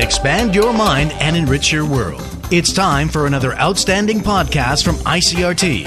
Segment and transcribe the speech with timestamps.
[0.00, 2.22] expand your mind, and enrich your world.
[2.50, 5.86] It's time for another outstanding podcast from ICRT.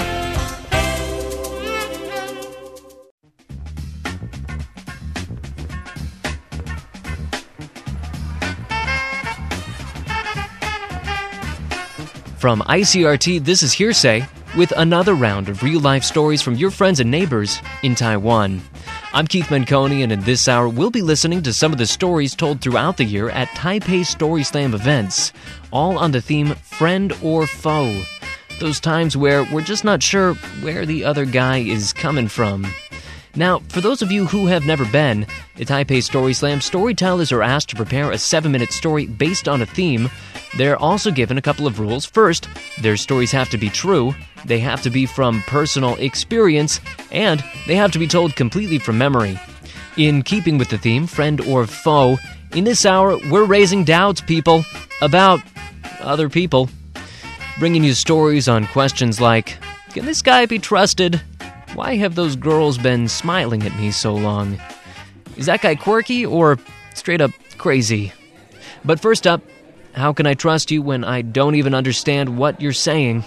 [12.38, 17.00] From ICRT, this is HereSay with another round of real life stories from your friends
[17.00, 18.60] and neighbors in Taiwan.
[19.14, 22.34] I'm Keith Menconi, and in this hour, we'll be listening to some of the stories
[22.34, 25.32] told throughout the year at Taipei Story Slam events,
[25.72, 28.02] all on the theme Friend or Foe.
[28.58, 32.66] Those times where we're just not sure where the other guy is coming from.
[33.36, 37.42] Now, for those of you who have never been, at Taipei Story Slam, storytellers are
[37.42, 40.08] asked to prepare a seven minute story based on a theme.
[40.56, 42.04] They're also given a couple of rules.
[42.04, 42.48] First,
[42.80, 47.74] their stories have to be true, they have to be from personal experience, and they
[47.74, 49.38] have to be told completely from memory.
[49.96, 52.18] In keeping with the theme, friend or foe,
[52.54, 54.64] in this hour, we're raising doubts, people,
[55.00, 55.40] about
[56.00, 56.68] other people.
[57.58, 59.58] Bringing you stories on questions like
[59.90, 61.20] Can this guy be trusted?
[61.74, 64.60] Why have those girls been smiling at me so long?
[65.36, 66.58] Is that guy quirky or
[66.94, 68.12] straight up crazy?
[68.84, 69.42] But first up,
[69.92, 73.24] how can I trust you when I don't even understand what you're saying?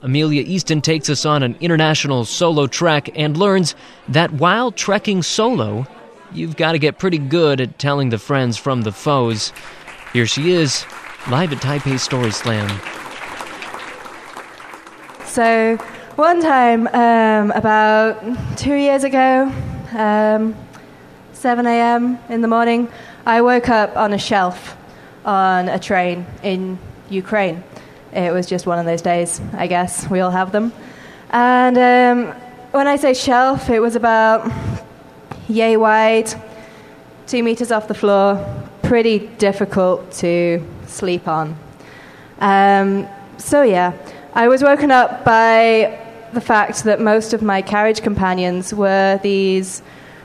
[0.00, 3.74] Amelia Easton takes us on an international solo trek and learns
[4.08, 5.86] that while trekking solo,
[6.32, 9.52] you've got to get pretty good at telling the friends from the foes.
[10.14, 10.86] Here she is,
[11.28, 12.80] live at Taipei Story Slam.
[15.24, 15.78] So,
[16.16, 18.16] one time, um, about
[18.56, 19.52] two years ago,
[19.92, 20.56] um,
[21.34, 22.18] 7 a.m.
[22.30, 22.88] in the morning,
[23.26, 24.78] I woke up on a shelf
[25.26, 26.78] on a train in
[27.10, 27.62] Ukraine.
[28.14, 30.08] It was just one of those days, I guess.
[30.08, 30.72] We all have them.
[31.28, 32.34] And um,
[32.70, 34.50] when I say shelf, it was about
[35.48, 36.32] yay wide,
[37.26, 38.42] two meters off the floor,
[38.82, 41.58] pretty difficult to sleep on.
[42.38, 43.06] Um,
[43.36, 43.92] so, yeah,
[44.32, 46.05] I was woken up by
[46.36, 49.82] the fact that most of my carriage companions were these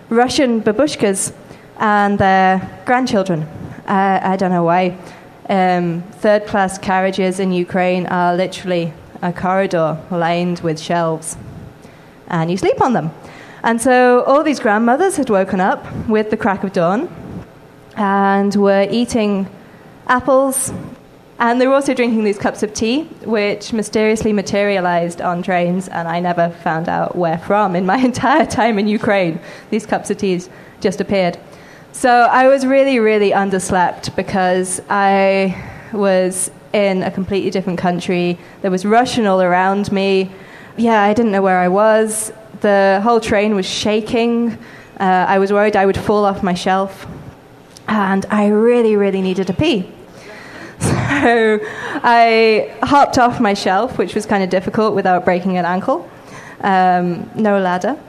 [0.10, 1.34] Russian babushkas
[1.78, 3.44] and their grandchildren.
[3.88, 4.98] Uh, I don't know why.
[5.48, 8.92] Um, third class carriages in Ukraine are literally
[9.22, 11.38] a corridor lined with shelves,
[12.28, 13.10] and you sleep on them.
[13.64, 17.08] And so all these grandmothers had woken up with the crack of dawn
[17.96, 19.48] and were eating
[20.08, 20.74] apples
[21.42, 26.08] and they were also drinking these cups of tea, which mysteriously materialized on trains, and
[26.08, 29.40] I never found out where from in my entire time in Ukraine.
[29.72, 31.40] These cups of teas just appeared.
[31.94, 35.60] So I was really, really underslept because I
[35.92, 38.38] was in a completely different country.
[38.62, 40.30] There was Russian all around me.
[40.78, 42.32] Yeah, I didn't know where I was.
[42.62, 44.60] The whole train was shaking.
[45.00, 47.08] Uh, I was worried I would fall off my shelf.
[47.88, 49.92] And I really, really needed to pee.
[51.20, 51.60] So
[52.04, 56.10] I hopped off my shelf, which was kind of difficult without breaking an ankle,
[56.62, 58.00] um, no ladder,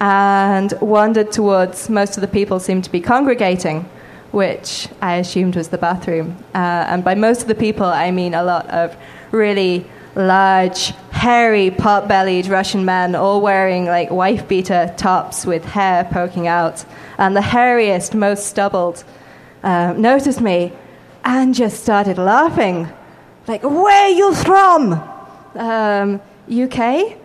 [0.00, 3.82] and wandered towards most of the people seemed to be congregating,
[4.30, 6.36] which I assumed was the bathroom.
[6.54, 8.96] Uh, and by most of the people, I mean a lot of
[9.32, 9.84] really
[10.14, 16.46] large, hairy, pot bellied Russian men, all wearing like wife beater tops with hair poking
[16.46, 16.84] out.
[17.18, 19.04] And the hairiest, most stubbled,
[19.62, 20.72] uh, noticed me
[21.26, 22.88] and just started laughing.
[23.48, 24.92] Like, where you from?
[25.54, 27.18] Um, UK?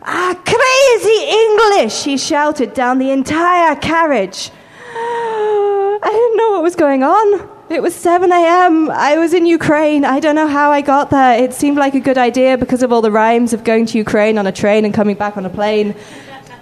[0.00, 4.50] Ah, crazy English, he shouted down the entire carriage.
[4.94, 7.48] I didn't know what was going on.
[7.68, 8.90] It was 7 a.m.
[8.90, 10.04] I was in Ukraine.
[10.04, 11.42] I don't know how I got there.
[11.42, 14.38] It seemed like a good idea because of all the rhymes of going to Ukraine
[14.38, 15.96] on a train and coming back on a plane.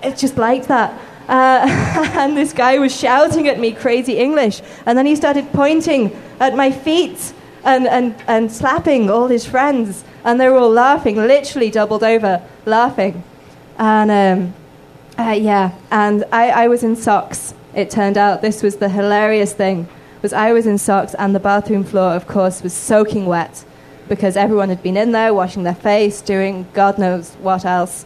[0.03, 0.99] It's just like that.
[1.29, 1.67] Uh,
[2.15, 4.63] and this guy was shouting at me crazy English.
[4.85, 7.33] And then he started pointing at my feet
[7.65, 10.05] and, and, and slapping all his friends.
[10.25, 13.23] And they were all laughing, literally doubled over, laughing.
[13.79, 14.55] And um,
[15.19, 17.55] uh, yeah, and I, I was in socks.
[17.75, 19.89] It turned out this was the hilarious thing
[20.27, 23.65] was I was in socks and the bathroom floor, of course, was soaking wet
[24.09, 28.05] because everyone had been in there washing their face, doing God knows what else.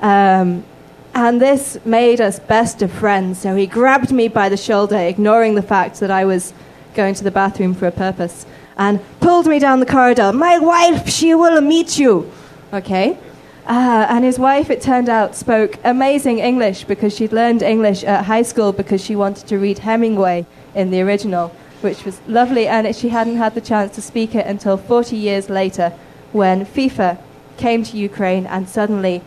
[0.00, 0.64] Um,
[1.14, 3.40] and this made us best of friends.
[3.40, 6.54] So he grabbed me by the shoulder, ignoring the fact that I was
[6.94, 10.32] going to the bathroom for a purpose, and pulled me down the corridor.
[10.32, 12.30] My wife, she will meet you.
[12.72, 13.18] Okay?
[13.66, 18.24] Uh, and his wife, it turned out, spoke amazing English because she'd learned English at
[18.24, 21.48] high school because she wanted to read Hemingway in the original,
[21.82, 22.66] which was lovely.
[22.66, 25.90] And she hadn't had the chance to speak it until 40 years later
[26.32, 27.18] when FIFA
[27.58, 29.22] came to Ukraine and suddenly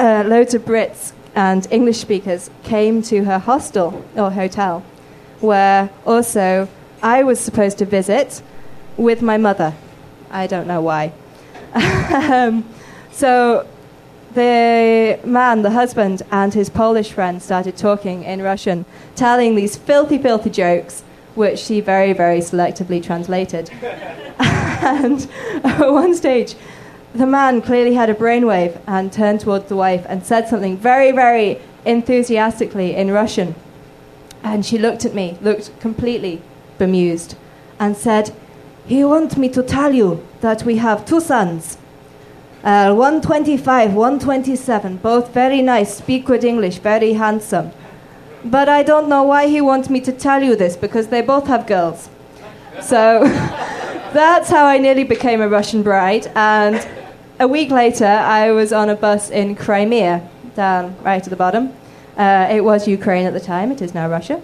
[0.00, 4.82] uh, loads of Brits and English speakers came to her hostel or hotel,
[5.40, 6.68] where also
[7.02, 8.42] I was supposed to visit
[8.96, 9.74] with my mother.
[10.30, 11.12] I don't know why.
[11.74, 12.64] um,
[13.12, 13.68] so
[14.34, 18.86] the man, the husband, and his Polish friend started talking in Russian,
[19.16, 21.02] telling these filthy, filthy jokes,
[21.34, 23.70] which she very, very selectively translated.
[24.40, 25.28] and
[25.64, 26.54] at one stage,
[27.14, 31.10] the man clearly had a brainwave and turned towards the wife and said something very,
[31.10, 33.54] very enthusiastically in Russian.
[34.42, 36.40] And she looked at me, looked completely
[36.78, 37.36] bemused,
[37.78, 38.32] and said,
[38.86, 41.78] He wants me to tell you that we have two sons.
[42.62, 47.72] Uh, 125, 127, both very nice, speak good English, very handsome.
[48.44, 51.46] But I don't know why he wants me to tell you this because they both
[51.46, 52.08] have girls.
[52.80, 53.24] So
[54.12, 56.30] that's how I nearly became a Russian bride.
[56.34, 56.86] And
[57.40, 61.72] a week later, I was on a bus in Crimea, down right at the bottom.
[62.16, 64.42] Uh, it was Ukraine at the time, it is now Russia.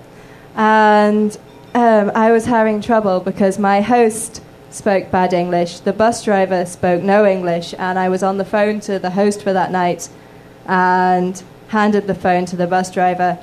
[0.56, 1.38] And
[1.74, 7.02] um, I was having trouble because my host spoke bad English, the bus driver spoke
[7.02, 10.08] no English, and I was on the phone to the host for that night
[10.64, 13.38] and handed the phone to the bus driver.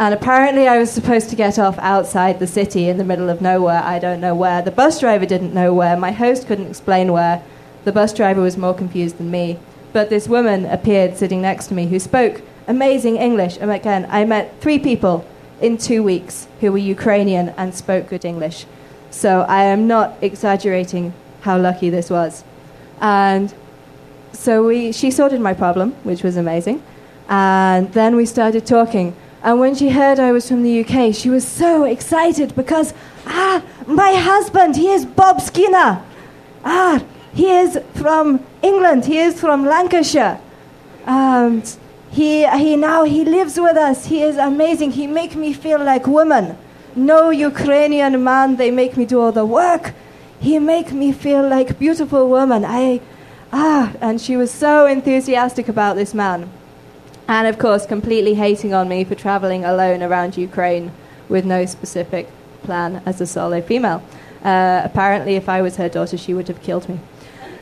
[0.00, 3.40] And apparently, I was supposed to get off outside the city in the middle of
[3.40, 3.82] nowhere.
[3.82, 4.62] I don't know where.
[4.62, 5.96] The bus driver didn't know where.
[5.96, 7.42] My host couldn't explain where.
[7.86, 9.60] The bus driver was more confused than me.
[9.92, 13.58] But this woman appeared sitting next to me who spoke amazing English.
[13.60, 15.24] And again, I met three people
[15.60, 18.66] in two weeks who were Ukrainian and spoke good English.
[19.12, 22.42] So I am not exaggerating how lucky this was.
[23.00, 23.54] And
[24.32, 26.82] so we, she sorted my problem, which was amazing.
[27.28, 29.14] And then we started talking.
[29.44, 32.94] And when she heard I was from the UK, she was so excited because,
[33.26, 36.02] ah, my husband, he is Bob Skinner.
[36.64, 37.00] Ah,
[37.36, 39.04] he is from England.
[39.04, 40.40] He is from Lancashire.
[41.04, 41.62] And
[42.10, 44.06] he, he now he lives with us.
[44.06, 44.92] He is amazing.
[44.92, 46.56] He makes me feel like woman.
[46.94, 48.56] No Ukrainian man.
[48.56, 49.92] They make me do all the work.
[50.40, 52.64] He make me feel like beautiful woman.
[52.64, 53.02] I
[53.52, 56.48] ah, and she was so enthusiastic about this man,
[57.28, 60.90] and of course completely hating on me for traveling alone around Ukraine
[61.28, 62.30] with no specific
[62.62, 64.02] plan as a solo female.
[64.42, 66.98] Uh, apparently, if I was her daughter, she would have killed me.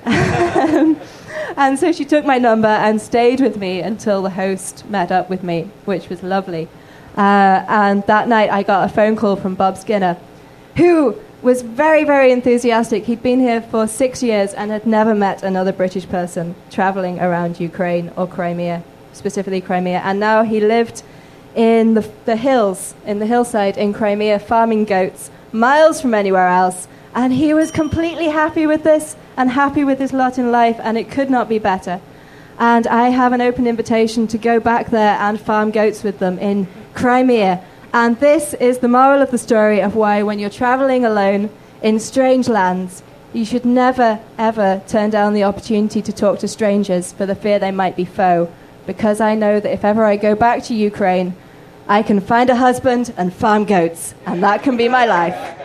[1.56, 5.30] and so she took my number and stayed with me until the host met up
[5.30, 6.68] with me, which was lovely.
[7.16, 10.16] Uh, and that night I got a phone call from Bob Skinner,
[10.76, 13.04] who was very, very enthusiastic.
[13.04, 17.60] He'd been here for six years and had never met another British person traveling around
[17.60, 20.00] Ukraine or Crimea, specifically Crimea.
[20.04, 21.02] And now he lived
[21.54, 26.88] in the, the hills, in the hillside in Crimea, farming goats, miles from anywhere else.
[27.14, 30.99] And he was completely happy with this and happy with his lot in life, and
[30.99, 32.00] it could not be better.
[32.58, 36.38] And I have an open invitation to go back there and farm goats with them
[36.38, 37.64] in Crimea.
[37.93, 41.50] And this is the moral of the story of why, when you're traveling alone
[41.82, 43.02] in strange lands,
[43.32, 47.58] you should never, ever turn down the opportunity to talk to strangers for the fear
[47.58, 48.52] they might be foe.
[48.87, 51.34] Because I know that if ever I go back to Ukraine,
[51.88, 55.63] I can find a husband and farm goats, and that can be my life.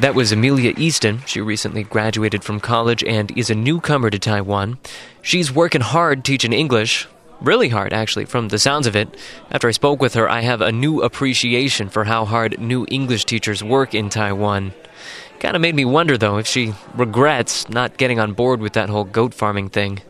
[0.00, 1.20] That was Amelia Easton.
[1.26, 4.78] She recently graduated from college and is a newcomer to Taiwan.
[5.20, 7.06] She's working hard teaching English.
[7.42, 9.14] Really hard, actually, from the sounds of it.
[9.50, 13.26] After I spoke with her, I have a new appreciation for how hard new English
[13.26, 14.72] teachers work in Taiwan.
[15.38, 18.88] Kind of made me wonder, though, if she regrets not getting on board with that
[18.88, 20.00] whole goat farming thing.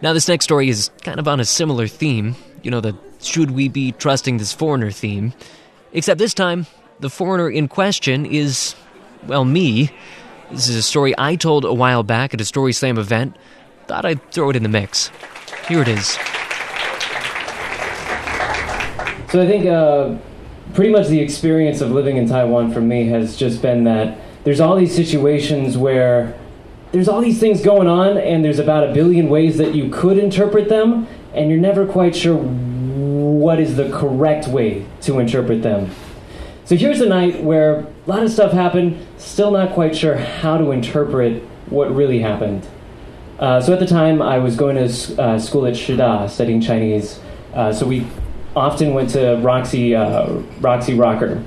[0.00, 2.36] Now, this next story is kind of on a similar theme.
[2.62, 5.34] You know, the should we be trusting this foreigner theme.
[5.92, 6.66] Except this time,
[7.02, 8.76] the foreigner in question is,
[9.26, 9.90] well, me.
[10.52, 13.36] This is a story I told a while back at a Story Slam event.
[13.88, 15.10] Thought I'd throw it in the mix.
[15.66, 16.06] Here it is.
[19.30, 20.16] So I think uh,
[20.74, 24.60] pretty much the experience of living in Taiwan for me has just been that there's
[24.60, 26.38] all these situations where
[26.92, 30.18] there's all these things going on, and there's about a billion ways that you could
[30.18, 35.90] interpret them, and you're never quite sure what is the correct way to interpret them.
[36.64, 40.58] So here's a night where a lot of stuff happened, still not quite sure how
[40.58, 42.66] to interpret what really happened.
[43.38, 47.18] Uh, so at the time, I was going to uh, school at Shida studying Chinese.
[47.52, 48.06] Uh, so we
[48.54, 51.42] often went to Roxy, uh, Roxy Rocker.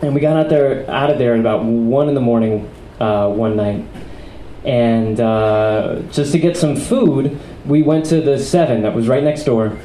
[0.00, 3.28] And we got out there, out of there at about one in the morning uh,
[3.28, 3.84] one night.
[4.64, 9.24] And uh, just to get some food, we went to the Seven that was right
[9.24, 9.76] next door.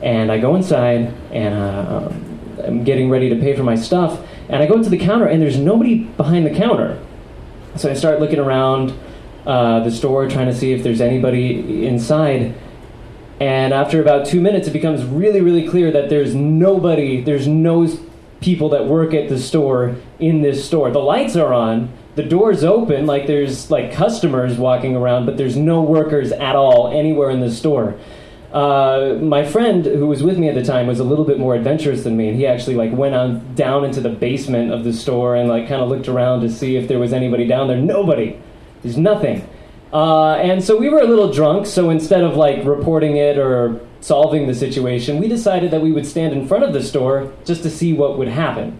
[0.00, 1.54] And I go inside, and
[2.66, 5.40] I'm getting ready to pay for my stuff, and I go to the counter, and
[5.40, 6.98] there's nobody behind the counter.
[7.76, 8.92] So I start looking around
[9.46, 12.54] uh, the store, trying to see if there's anybody inside,
[13.38, 17.86] And after about two minutes, it becomes really, really clear that there's nobody, there's no
[18.40, 20.90] people that work at the store in this store.
[20.90, 25.56] The lights are on, the door's open, like there's like customers walking around, but there's
[25.56, 27.98] no workers at all anywhere in the store.
[28.52, 31.54] Uh, my friend who was with me at the time was a little bit more
[31.54, 34.92] adventurous than me, and he actually like went on down into the basement of the
[34.92, 37.76] store and like kind of looked around to see if there was anybody down there.
[37.76, 38.40] Nobody.
[38.82, 39.48] There's nothing.
[39.92, 43.80] Uh, and so we were a little drunk, so instead of like reporting it or
[44.00, 47.62] solving the situation, we decided that we would stand in front of the store just
[47.62, 48.78] to see what would happen.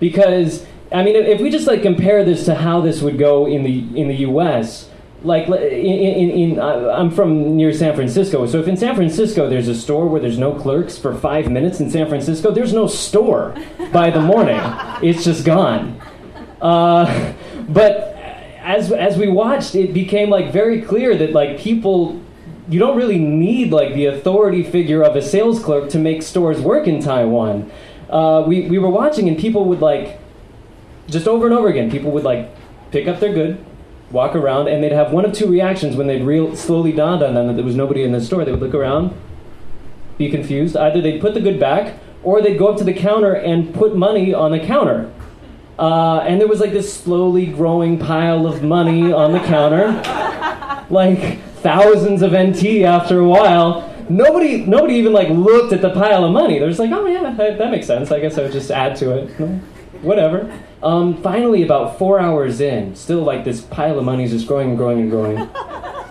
[0.00, 3.62] Because I mean, if we just like compare this to how this would go in
[3.62, 4.88] the in the U.S.,
[5.24, 9.68] like in, in, in I'm from near San Francisco, so if in San Francisco there's
[9.68, 13.54] a store where there's no clerks for five minutes in San Francisco, there's no store
[13.92, 14.60] by the morning.
[15.02, 16.00] It's just gone.
[16.62, 17.34] Uh,
[17.68, 18.14] but
[18.60, 22.20] as as we watched, it became like very clear that like people
[22.68, 26.60] you don't really need like the authority figure of a sales clerk to make stores
[26.60, 27.70] work in Taiwan.
[28.08, 30.18] Uh, we we were watching and people would like
[31.08, 31.90] just over and over again.
[31.90, 32.48] People would like
[32.90, 33.62] pick up their good,
[34.14, 37.34] walk around, and they'd have one of two reactions when they'd real slowly dawned on
[37.34, 38.44] them that there was nobody in the store.
[38.44, 39.14] They would look around,
[40.16, 40.76] be confused.
[40.76, 43.94] Either they'd put the good back, or they'd go up to the counter and put
[43.94, 45.12] money on the counter.
[45.78, 49.88] Uh, and there was like this slowly growing pile of money on the counter,
[50.88, 53.90] like thousands of NT after a while.
[54.08, 56.58] Nobody, nobody even like looked at the pile of money.
[56.60, 58.12] They're just like, oh yeah, that, that makes sense.
[58.12, 59.30] I guess I would just add to it.
[60.02, 60.52] Whatever.
[60.84, 64.68] Um, finally, about four hours in, still like this pile of money is just growing
[64.68, 65.48] and growing and growing.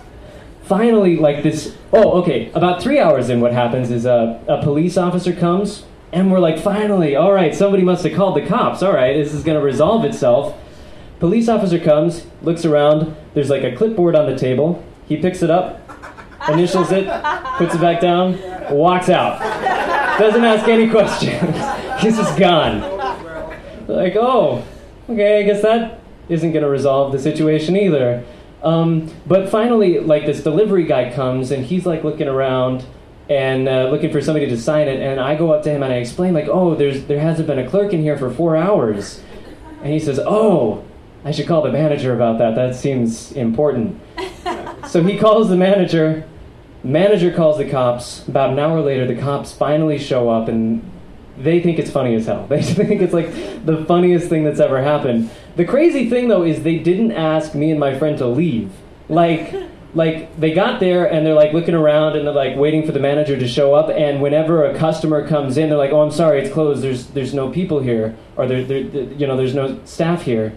[0.63, 1.77] finally, like this.
[1.93, 2.51] Oh, okay.
[2.55, 6.57] About three hours in, what happens is a, a police officer comes, and we're like,
[6.57, 8.81] finally, all right, somebody must have called the cops.
[8.81, 10.59] All right, this is going to resolve itself.
[11.19, 13.15] Police officer comes, looks around.
[13.35, 14.83] There's like a clipboard on the table.
[15.07, 15.87] He picks it up,
[16.49, 17.05] initials it,
[17.57, 18.41] puts it back down,
[18.75, 19.39] walks out.
[20.17, 21.41] Doesn't ask any questions.
[22.01, 22.92] He's just gone
[23.87, 24.63] like, oh,
[25.09, 25.99] okay, I guess that
[26.29, 28.23] isn't going to resolve the situation either.
[28.63, 32.85] Um, but finally, like this delivery guy comes and he's like looking around
[33.29, 35.01] and uh, looking for somebody to sign it.
[35.01, 37.59] And I go up to him and I explain like, oh, there's there hasn't been
[37.59, 39.21] a clerk in here for four hours.
[39.81, 40.85] And he says, oh,
[41.25, 42.55] I should call the manager about that.
[42.55, 44.01] That seems important.
[44.87, 46.27] so he calls the manager.
[46.85, 48.27] Manager calls the cops.
[48.27, 50.89] About an hour later, the cops finally show up and
[51.37, 52.47] they think it's funny as hell.
[52.49, 53.31] They think it's like
[53.65, 55.29] the funniest thing that's ever happened.
[55.55, 58.71] The crazy thing though is they didn't ask me and my friend to leave.
[59.09, 59.53] Like
[59.95, 62.99] like they got there and they're like looking around and they're like waiting for the
[62.99, 66.41] manager to show up and whenever a customer comes in they're like oh i'm sorry
[66.41, 70.23] it's closed there's there's no people here or there, there, you know there's no staff
[70.23, 70.53] here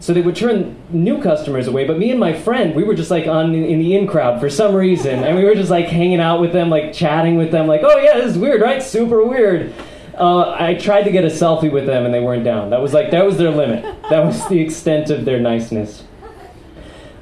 [0.00, 3.10] so they would turn new customers away but me and my friend we were just
[3.10, 6.20] like on in the in crowd for some reason and we were just like hanging
[6.20, 8.82] out with them like chatting with them like oh yeah this is weird right?
[8.82, 9.72] Super weird.
[10.16, 12.70] Uh, i tried to get a selfie with them and they weren't down.
[12.70, 13.84] That was like that was their limit.
[14.10, 16.04] That was the extent of their niceness.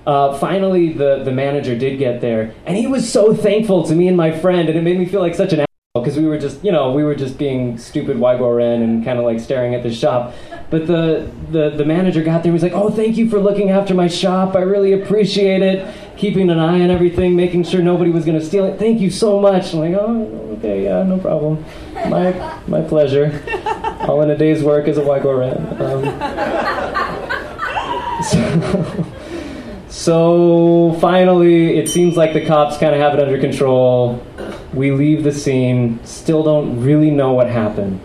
[0.07, 4.07] Uh, finally the, the manager did get there and he was so thankful to me
[4.07, 5.66] and my friend and it made me feel like such an
[6.01, 9.25] because we were just you know we were just being stupid Ren and kind of
[9.25, 10.35] like staring at the shop.
[10.71, 13.71] But the, the the manager got there and was like oh thank you for looking
[13.71, 14.55] after my shop.
[14.57, 15.95] I really appreciate it.
[16.17, 18.79] Keeping an eye on everything making sure nobody was going to steal it.
[18.79, 19.73] Thank you so much.
[19.75, 21.65] I'm like oh okay yeah no problem.
[21.95, 23.43] My my pleasure.
[24.09, 25.59] All in a day's work as a Ren.
[25.81, 26.05] um,
[28.23, 29.07] so,
[29.89, 34.23] so finally it seems like the cops kind of have it under control
[34.77, 38.01] we leave the scene, still don't really know what happened.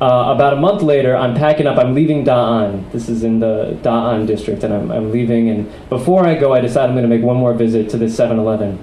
[0.00, 1.78] Uh, about a month later, I'm packing up.
[1.78, 2.90] I'm leaving Da'an.
[2.90, 5.48] This is in the Da'an district, and I'm, I'm leaving.
[5.48, 8.06] And before I go, I decide I'm going to make one more visit to the
[8.06, 8.82] 7-Eleven.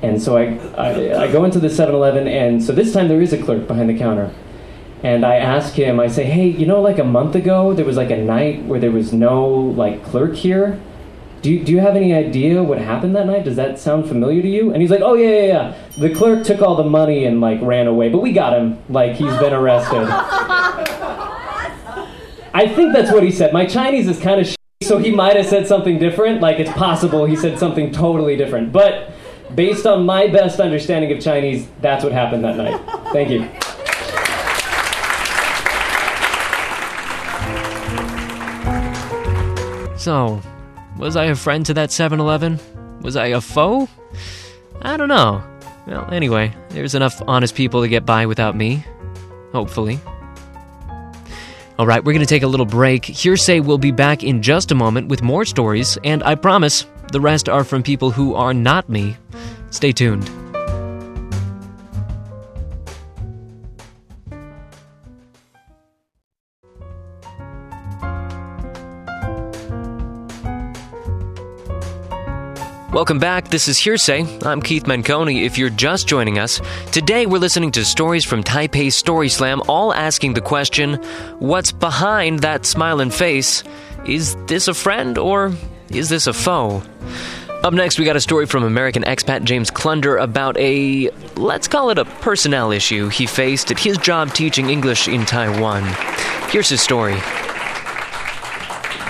[0.00, 3.32] And so I, I, I go into the 7-Eleven, and so this time there is
[3.32, 4.32] a clerk behind the counter.
[5.02, 7.96] And I ask him, I say, hey, you know, like a month ago, there was
[7.96, 10.80] like a night where there was no like clerk here.
[11.40, 13.44] Do you, do you have any idea what happened that night?
[13.44, 14.72] Does that sound familiar to you?
[14.72, 15.74] And he's like, oh, yeah, yeah, yeah.
[15.98, 18.78] The clerk took all the money and, like, ran away, but we got him.
[18.88, 20.08] Like, he's been arrested.
[22.54, 23.52] I think that's what he said.
[23.52, 26.40] My Chinese is kind of sh- so he might have said something different.
[26.40, 28.72] Like, it's possible he said something totally different.
[28.72, 29.12] But
[29.54, 32.80] based on my best understanding of Chinese, that's what happened that night.
[33.12, 33.48] Thank you.
[39.96, 40.40] So,
[40.98, 42.58] was I a friend to that 7 Eleven?
[43.00, 43.88] Was I a foe?
[44.82, 45.42] I don't know.
[45.86, 48.84] Well, anyway, there's enough honest people to get by without me.
[49.52, 50.00] Hopefully.
[51.78, 53.02] All right, we're going to take a little break.
[53.04, 57.20] HereSay will be back in just a moment with more stories, and I promise the
[57.20, 59.16] rest are from people who are not me.
[59.70, 60.28] Stay tuned.
[72.92, 73.48] Welcome back.
[73.48, 74.46] This is HereSay.
[74.46, 75.44] I'm Keith Menconi.
[75.44, 76.58] If you're just joining us,
[76.90, 80.94] today we're listening to stories from Taipei Story Slam, all asking the question
[81.38, 83.62] what's behind that smiling face?
[84.06, 85.52] Is this a friend or
[85.90, 86.82] is this a foe?
[87.62, 91.90] Up next, we got a story from American expat James Klunder about a, let's call
[91.90, 95.84] it a personnel issue he faced at his job teaching English in Taiwan.
[96.50, 97.18] Here's his story.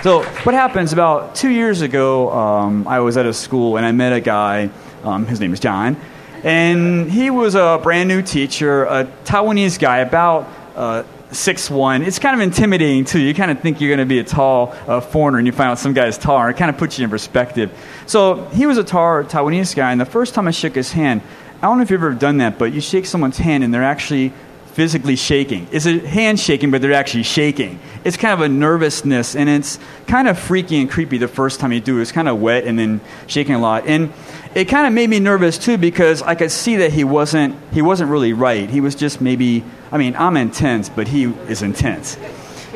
[0.02, 2.30] So what happens about two years ago?
[2.30, 4.70] Um, I was at a school and I met a guy.
[5.02, 5.96] Um, his name is John,
[6.44, 11.02] and he was a brand new teacher, a Taiwanese guy, about uh,
[11.32, 12.02] six one.
[12.02, 13.18] It's kind of intimidating too.
[13.18, 15.72] You kind of think you're going to be a tall uh, foreigner, and you find
[15.72, 16.48] out some guy's taller.
[16.48, 17.72] It kind of puts you in perspective.
[18.06, 21.22] So he was a tall Taiwanese guy, and the first time I shook his hand,
[21.60, 23.82] I don't know if you've ever done that, but you shake someone's hand and they're
[23.82, 24.32] actually
[24.78, 25.66] physically shaking.
[25.72, 27.80] It's a hand shaking, but they're actually shaking.
[28.04, 31.72] It's kind of a nervousness, and it's kind of freaky and creepy the first time
[31.72, 32.02] you do it.
[32.02, 33.88] It's kind of wet and then shaking a lot.
[33.88, 34.12] And
[34.54, 37.82] it kind of made me nervous too because I could see that he wasn't he
[37.82, 38.70] wasn't really right.
[38.70, 42.16] He was just maybe I mean, I'm intense, but he is intense.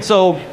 [0.01, 0.45] So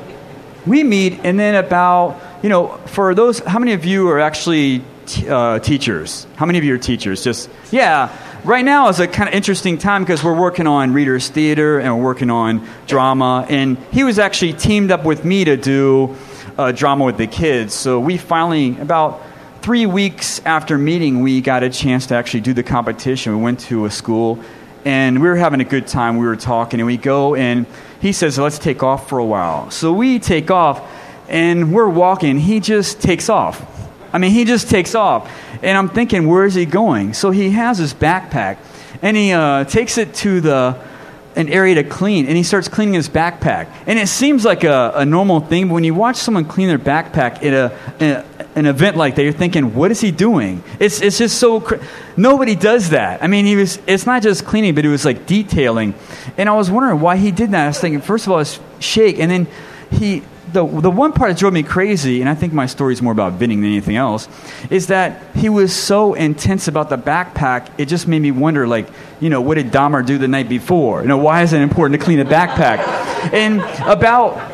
[0.68, 4.84] we meet and then about, you know, for those how many of you are actually
[5.28, 6.28] uh, teachers?
[6.36, 7.24] How many of you are teachers?
[7.24, 11.30] Just yeah, right now is a kind of interesting time because we're working on Reader's
[11.30, 13.46] Theater and we're working on drama.
[13.50, 16.16] And he was actually teamed up with me to do
[16.58, 17.74] uh, drama with the kids.
[17.74, 19.22] So we finally, about
[19.62, 23.38] three weeks after meeting, we got a chance to actually do the competition.
[23.38, 24.40] We went to a school
[24.86, 26.18] and we were having a good time.
[26.18, 27.66] We were talking, and we go, and
[28.00, 29.72] he says, Let's take off for a while.
[29.72, 30.82] So we take off,
[31.28, 32.40] and we're walking.
[32.40, 33.79] He just takes off.
[34.12, 35.32] I mean, he just takes off.
[35.64, 37.14] And I'm thinking, where is he going?
[37.14, 38.58] So he has his backpack
[39.02, 40.90] and he uh, takes it to the
[41.36, 43.72] an area to clean and he starts cleaning his backpack.
[43.86, 46.80] And it seems like a, a normal thing, but when you watch someone clean their
[46.80, 50.64] backpack at a, a an event like that, you're thinking, what is he doing?
[50.80, 51.62] It's, it's just so.
[51.62, 51.76] Cr-
[52.18, 53.24] Nobody does that.
[53.24, 53.80] I mean, he was.
[53.88, 55.94] It's not just cleaning, but it was like detailing.
[56.36, 57.64] And I was wondering why he did that.
[57.64, 59.48] I was thinking, first of all, it's shake, and then
[59.92, 63.02] he the, the one part that drove me crazy, and I think my story is
[63.02, 64.28] more about venting than anything else,
[64.70, 68.88] is that he was so intense about the backpack, it just made me wonder, like,
[69.20, 71.02] you know, what did Dahmer do the night before?
[71.02, 72.80] You know, why is it important to clean a backpack?
[73.34, 74.52] And about,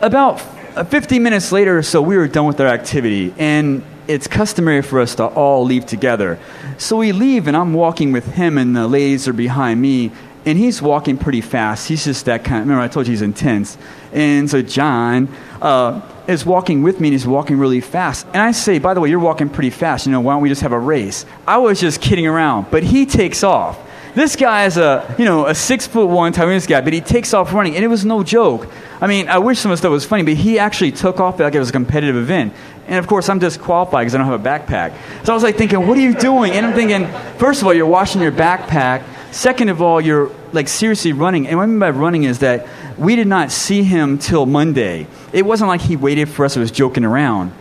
[0.00, 0.40] about
[0.88, 5.00] 50 minutes later or so, we were done with our activity, and it's customary for
[5.00, 6.38] us to all leave together.
[6.78, 10.12] So we leave, and I'm walking with him, and the ladies are behind me,
[10.46, 11.88] and he's walking pretty fast.
[11.88, 12.62] He's just that kind.
[12.62, 13.76] Of, remember, I told you he's intense.
[14.12, 15.28] And so John
[15.60, 18.26] uh, is walking with me, and he's walking really fast.
[18.28, 20.06] And I say, by the way, you're walking pretty fast.
[20.06, 21.26] You know, why don't we just have a race?
[21.46, 23.78] I was just kidding around, but he takes off.
[24.14, 27.34] This guy is a you know a six foot one Taiwanese guy, but he takes
[27.34, 28.66] off running, and it was no joke.
[28.98, 31.54] I mean, I wish some of stuff was funny, but he actually took off like
[31.54, 32.54] it was a competitive event.
[32.86, 34.96] And of course, I'm disqualified because I don't have a backpack.
[35.26, 36.52] So I was like thinking, what are you doing?
[36.52, 37.06] And I'm thinking,
[37.36, 39.02] first of all, you're washing your backpack.
[39.30, 41.46] Second of all, you're like seriously running.
[41.46, 42.66] And what I mean by running is that
[42.98, 45.06] we did not see him till Monday.
[45.32, 47.52] It wasn't like he waited for us, he was joking around.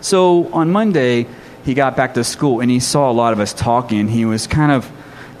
[0.00, 1.26] So on Monday,
[1.64, 4.08] he got back to school and he saw a lot of us talking.
[4.08, 4.90] He was kind of,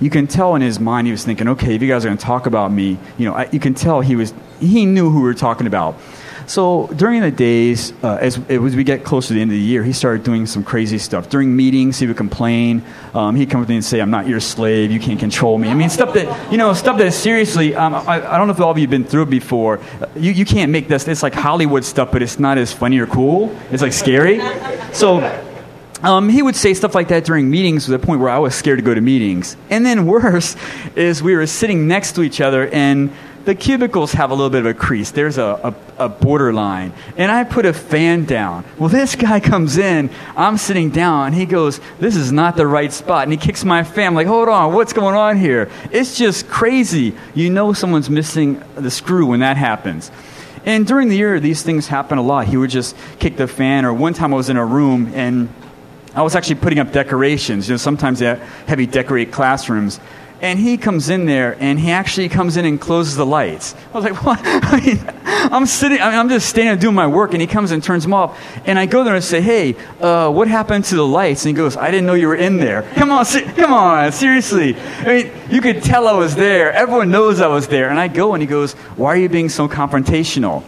[0.00, 2.18] you can tell in his mind, he was thinking, okay, if you guys are going
[2.18, 5.20] to talk about me, you know, I, you can tell he was, he knew who
[5.20, 5.96] we were talking about.
[6.46, 9.60] So during the days, uh, as, as we get closer to the end of the
[9.62, 11.28] year, he started doing some crazy stuff.
[11.28, 12.82] During meetings, he would complain.
[13.14, 14.92] Um, he'd come to me and say, "I'm not your slave.
[14.92, 17.74] You can't control me." I mean, stuff that you know, stuff that seriously.
[17.74, 19.80] Um, I, I, don't know if all of you've been through it before.
[20.14, 21.08] You you can't make this.
[21.08, 23.56] It's like Hollywood stuff, but it's not as funny or cool.
[23.70, 24.40] It's like scary.
[24.92, 25.42] So.
[26.02, 28.54] Um, he would say stuff like that during meetings to the point where I was
[28.54, 29.56] scared to go to meetings.
[29.70, 30.54] And then worse
[30.94, 33.10] is we were sitting next to each other and
[33.46, 35.12] the cubicles have a little bit of a crease.
[35.12, 36.92] There's a, a, a, borderline.
[37.16, 38.64] And I put a fan down.
[38.76, 40.10] Well, this guy comes in.
[40.36, 41.32] I'm sitting down.
[41.32, 43.22] He goes, This is not the right spot.
[43.22, 44.08] And he kicks my fan.
[44.08, 44.74] I'm like, Hold on.
[44.74, 45.70] What's going on here?
[45.92, 47.14] It's just crazy.
[47.34, 50.10] You know someone's missing the screw when that happens.
[50.64, 52.48] And during the year, these things happen a lot.
[52.48, 53.84] He would just kick the fan.
[53.84, 55.48] Or one time I was in a room and
[56.16, 57.68] I was actually putting up decorations.
[57.68, 60.00] You know, sometimes they have heavy decorate classrooms
[60.40, 63.74] and he comes in there and he actually comes in and closes the lights.
[63.92, 64.40] I was like, what?
[64.42, 67.82] I mean, I'm sitting, I I'm just standing doing my work and he comes and
[67.82, 68.38] turns them off.
[68.66, 71.44] And I go there and say, hey, uh, what happened to the lights?
[71.44, 72.82] And he goes, I didn't know you were in there.
[72.96, 74.76] Come on, come on, seriously.
[74.76, 76.72] I mean, you could tell I was there.
[76.72, 77.88] Everyone knows I was there.
[77.88, 80.64] And I go and he goes, why are you being so confrontational?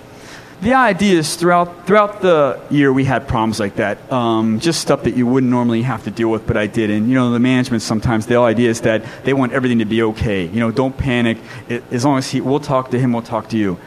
[0.60, 5.04] The idea is throughout throughout the year we had problems like that, um, just stuff
[5.04, 6.90] that you wouldn't normally have to deal with, but I did.
[6.90, 10.02] And you know, the management sometimes the idea is that they want everything to be
[10.02, 10.46] okay.
[10.46, 11.38] You know, don't panic.
[11.68, 13.78] It, as long as he, we'll talk to him, we'll talk to you.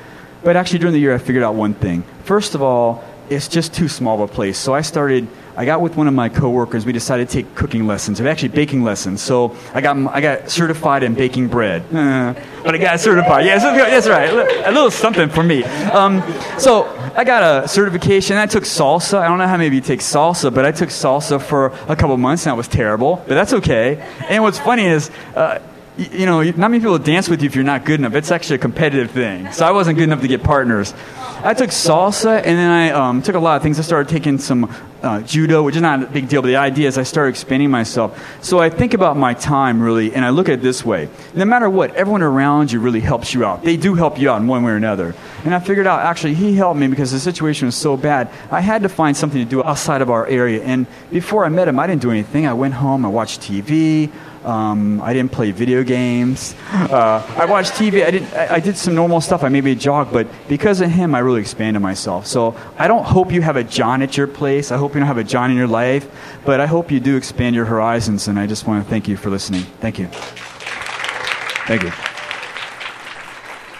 [0.43, 2.03] But actually, during the year, I figured out one thing.
[2.23, 4.57] First of all, it's just too small of a place.
[4.57, 5.27] So I started.
[5.55, 6.85] I got with one of my coworkers.
[6.85, 9.21] We decided to take cooking lessons, actually baking lessons.
[9.21, 11.83] So I got I got certified in baking bread.
[12.61, 13.43] But I got certified.
[13.47, 14.29] Yeah, that's right.
[14.67, 15.63] A little something for me.
[15.63, 16.21] Um,
[16.59, 18.37] so I got a certification.
[18.37, 19.17] I took salsa.
[19.17, 21.95] I don't know how many of you take salsa, but I took salsa for a
[21.95, 23.15] couple months, and it was terrible.
[23.27, 23.97] But that's okay.
[24.29, 25.09] And what's funny is.
[25.35, 25.57] Uh,
[25.97, 28.15] you know, not many people dance with you if you're not good enough.
[28.15, 29.51] It's actually a competitive thing.
[29.51, 30.93] So I wasn't good enough to get partners.
[31.43, 33.79] I took salsa, and then I um, took a lot of things.
[33.79, 36.87] I started taking some uh, judo, which is not a big deal, but the idea
[36.87, 38.23] is I started expanding myself.
[38.43, 41.45] So I think about my time really, and I look at it this way: no
[41.45, 43.63] matter what, everyone around you really helps you out.
[43.63, 45.15] They do help you out in one way or another.
[45.43, 48.29] And I figured out actually he helped me because the situation was so bad.
[48.51, 50.63] I had to find something to do outside of our area.
[50.63, 52.45] And before I met him, I didn't do anything.
[52.45, 54.11] I went home, I watched TV.
[54.43, 56.55] Um, I didn't play video games.
[56.71, 58.05] Uh, I watched TV.
[58.05, 59.43] I did, I, I did some normal stuff.
[59.43, 62.25] I maybe jog, but because of him, I really expanded myself.
[62.25, 64.71] So I don't hope you have a John at your place.
[64.71, 66.09] I hope you don't have a John in your life,
[66.43, 68.27] but I hope you do expand your horizons.
[68.27, 69.61] And I just want to thank you for listening.
[69.79, 70.07] Thank you.
[71.67, 71.91] Thank you.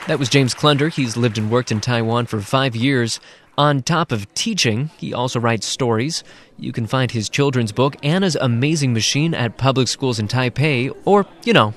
[0.08, 0.91] That was James Clunder.
[0.91, 3.19] He's lived and worked in Taiwan for five years.
[3.58, 6.24] On top of teaching, he also writes stories.
[6.58, 11.26] You can find his children's book, Anna's Amazing Machine, at public schools in Taipei, or,
[11.44, 11.74] you know,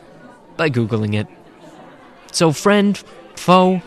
[0.57, 1.27] by Googling it.
[2.33, 2.97] So, friend,
[3.35, 3.83] foe,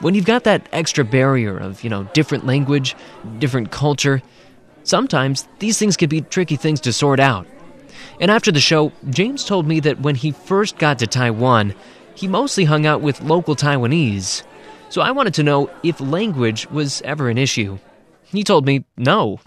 [0.00, 2.94] when you've got that extra barrier of, you know, different language,
[3.38, 4.22] different culture,
[4.84, 7.46] sometimes these things can be tricky things to sort out.
[8.20, 11.74] And after the show, James told me that when he first got to Taiwan,
[12.14, 14.42] he mostly hung out with local Taiwanese.
[14.92, 17.78] So I wanted to know if language was ever an issue.
[18.24, 19.40] He told me no.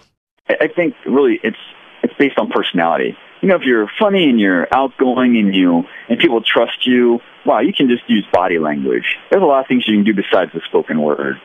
[0.49, 1.62] I think really it's
[2.01, 3.15] it's based on personality.
[3.43, 7.60] You know, if you're funny and you're outgoing and you and people trust you, wow,
[7.60, 9.17] you can just use body language.
[9.29, 11.39] There's a lot of things you can do besides the spoken word.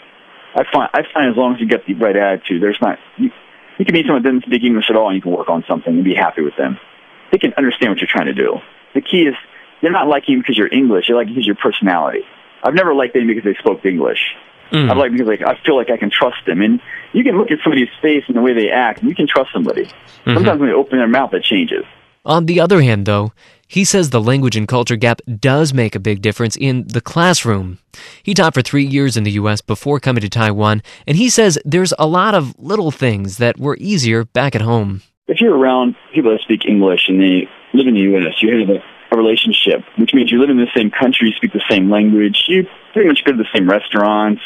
[0.54, 3.30] I find I find as long as you get the right attitude, there's not you,
[3.78, 5.62] you can meet someone that doesn't speak English at all and you can work on
[5.68, 6.78] something and be happy with them.
[7.32, 8.60] They can understand what you're trying to do.
[8.94, 9.34] The key is
[9.82, 12.24] they're not liking you because you're English, you're liking because your personality.
[12.62, 14.34] I've never liked them because they spoke English.
[14.72, 14.90] Mm.
[14.90, 16.80] I've liked because like I feel like I can trust them, and
[17.12, 19.52] you can look at somebody's face and the way they act, and you can trust
[19.52, 19.84] somebody.
[19.84, 20.34] Mm-hmm.
[20.34, 21.84] Sometimes when they open their mouth, it changes.
[22.24, 23.32] On the other hand, though,
[23.66, 27.78] he says the language and culture gap does make a big difference in the classroom.
[28.22, 29.60] He taught for three years in the U.S.
[29.60, 33.76] before coming to Taiwan, and he says there's a lot of little things that were
[33.80, 35.02] easier back at home.
[35.28, 38.68] If you're around people that speak English and they live in the U.S., you have
[38.68, 42.44] a a relationship, which means you live in the same country, speak the same language,
[42.48, 44.42] you pretty much go to the same restaurants,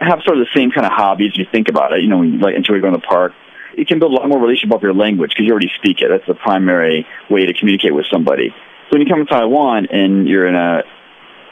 [0.00, 1.36] have sort of the same kind of hobbies.
[1.36, 3.32] You think about it, you know, when you like enjoy going to the park.
[3.76, 6.08] You can build a lot more relationship off your language because you already speak it.
[6.08, 8.48] That's the primary way to communicate with somebody.
[8.48, 10.82] So when you come to Taiwan and you're in a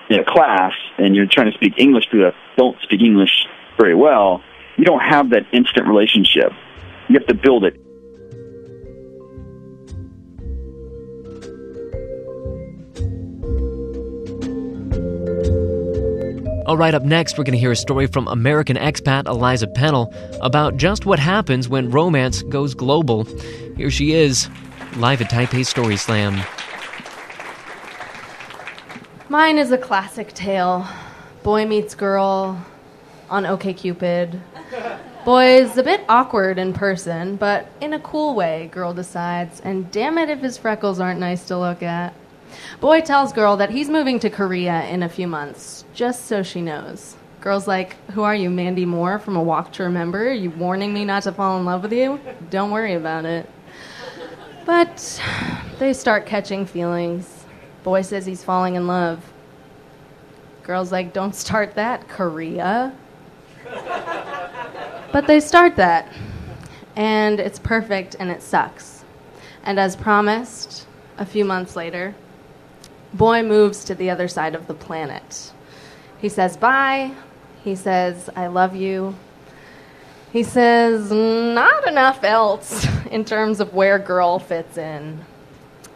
[0.09, 3.46] in a class and you're trying to speak English to that don't speak English
[3.79, 4.42] very well,
[4.77, 6.53] you don't have that instant relationship.
[7.09, 7.84] You have to build it.
[16.66, 20.14] All right, up next, we're going to hear a story from American expat Eliza Pennell
[20.40, 23.24] about just what happens when romance goes global.
[23.77, 24.48] Here she is,
[24.96, 26.42] live at Taipei Story Slam.
[29.29, 30.88] Mine is a classic tale
[31.42, 32.64] boy meets girl
[33.29, 34.40] on OKCupid.
[35.27, 40.16] Boy's a bit awkward in person, but in a cool way, girl decides, and damn
[40.16, 42.14] it if his freckles aren't nice to look at.
[42.81, 46.61] Boy tells girl that he's moving to Korea in a few months, just so she
[46.61, 47.17] knows.
[47.40, 50.29] Girl's like, Who are you, Mandy Moore from A Walk to Remember?
[50.29, 52.19] Are you warning me not to fall in love with you?
[52.51, 53.49] Don't worry about it.
[54.64, 55.21] But
[55.79, 57.45] they start catching feelings.
[57.83, 59.23] Boy says he's falling in love.
[60.62, 62.95] Girl's like, Don't start that, Korea.
[65.12, 66.11] but they start that.
[66.97, 69.05] And it's perfect and it sucks.
[69.64, 70.87] And as promised,
[71.19, 72.14] a few months later,
[73.14, 75.53] Boy moves to the other side of the planet.
[76.20, 77.12] He says bye.
[77.62, 79.14] He says, I love you.
[80.33, 85.24] He says, not enough else in terms of where girl fits in.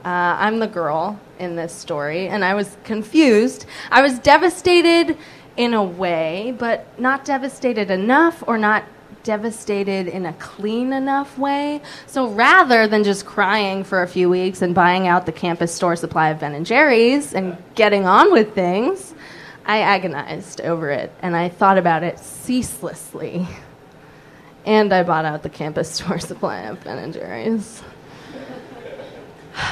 [0.04, 3.66] Uh, I'm the girl in this story, and I was confused.
[3.90, 5.18] I was devastated
[5.56, 8.84] in a way, but not devastated enough or not
[9.22, 11.80] devastated in a clean enough way.
[12.06, 15.96] So rather than just crying for a few weeks and buying out the campus store
[15.96, 19.14] supply of Ben and Jerry's and getting on with things,
[19.66, 23.46] I agonized over it and I thought about it ceaselessly.
[24.64, 27.82] And I bought out the campus store supply of Ben and Jerry's.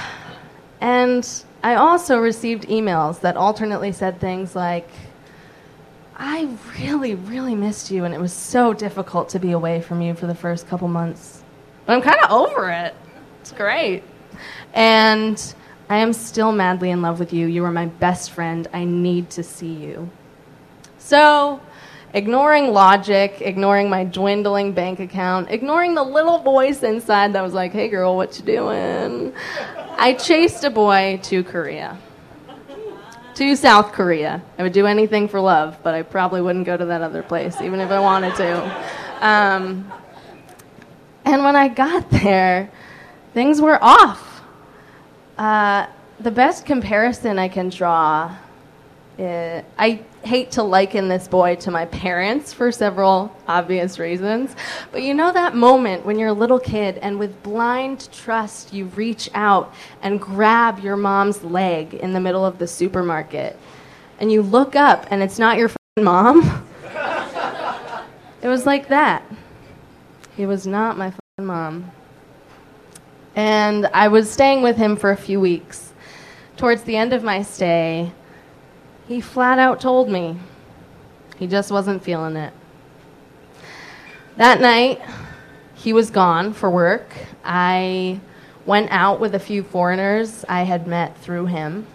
[0.79, 1.27] And
[1.63, 4.89] I also received emails that alternately said things like,
[6.19, 6.49] I
[6.79, 10.27] really, really missed you, and it was so difficult to be away from you for
[10.27, 11.43] the first couple months.
[11.85, 12.95] But I'm kind of over it.
[13.43, 14.03] It's great.
[14.73, 15.55] And
[15.91, 17.47] I am still madly in love with you.
[17.47, 18.67] You are my best friend.
[18.73, 20.11] I need to see you.
[20.99, 21.61] So,
[22.15, 27.73] ignoring logic, ignoring my dwindling bank account, ignoring the little voice inside that was like,
[27.73, 29.33] "Hey girl, what you doing?"
[29.99, 31.99] I chased a boy to Korea.
[33.37, 34.43] To South Korea.
[34.59, 37.61] I would do anything for love, but I probably wouldn't go to that other place,
[37.61, 38.87] even if I wanted to.
[39.21, 39.93] Um,
[41.27, 42.71] and when I got there,
[43.35, 44.41] things were off.
[45.37, 45.87] Uh,
[46.19, 48.35] the best comparison I can draw,
[49.19, 54.55] is, I hate to liken this boy to my parents for several obvious reasons,
[54.93, 58.87] but you know that moment when you're a little kid and with blind trust you
[58.87, 63.59] reach out and grab your mom's leg in the middle of the supermarket
[64.19, 66.67] and you look up and it's not your mom?
[68.43, 69.23] it was like that.
[70.37, 71.91] He was not my mom.
[73.35, 75.93] And I was staying with him for a few weeks.
[76.57, 78.13] Towards the end of my stay,
[79.07, 80.37] he flat out told me
[81.39, 82.53] he just wasn't feeling it.
[84.37, 85.01] That night,
[85.75, 87.13] he was gone for work.
[87.45, 88.21] I
[88.65, 91.87] went out with a few foreigners I had met through him.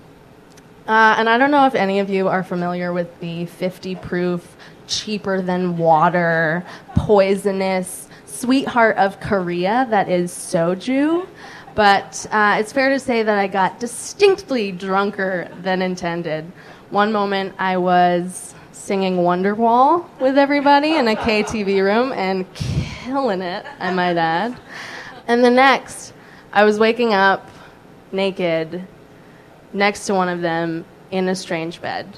[0.87, 4.55] Uh, and I don't know if any of you are familiar with the 50 proof,
[4.87, 11.27] cheaper than water, poisonous sweetheart of Korea that is soju.
[11.75, 16.51] But uh, it's fair to say that I got distinctly drunker than intended.
[16.91, 23.65] One moment I was singing Wonderwall with everybody in a KTV room and killing it,
[23.79, 24.59] I might add.
[25.25, 26.11] And the next,
[26.51, 27.49] I was waking up
[28.11, 28.85] naked
[29.71, 32.09] next to one of them in a strange bed.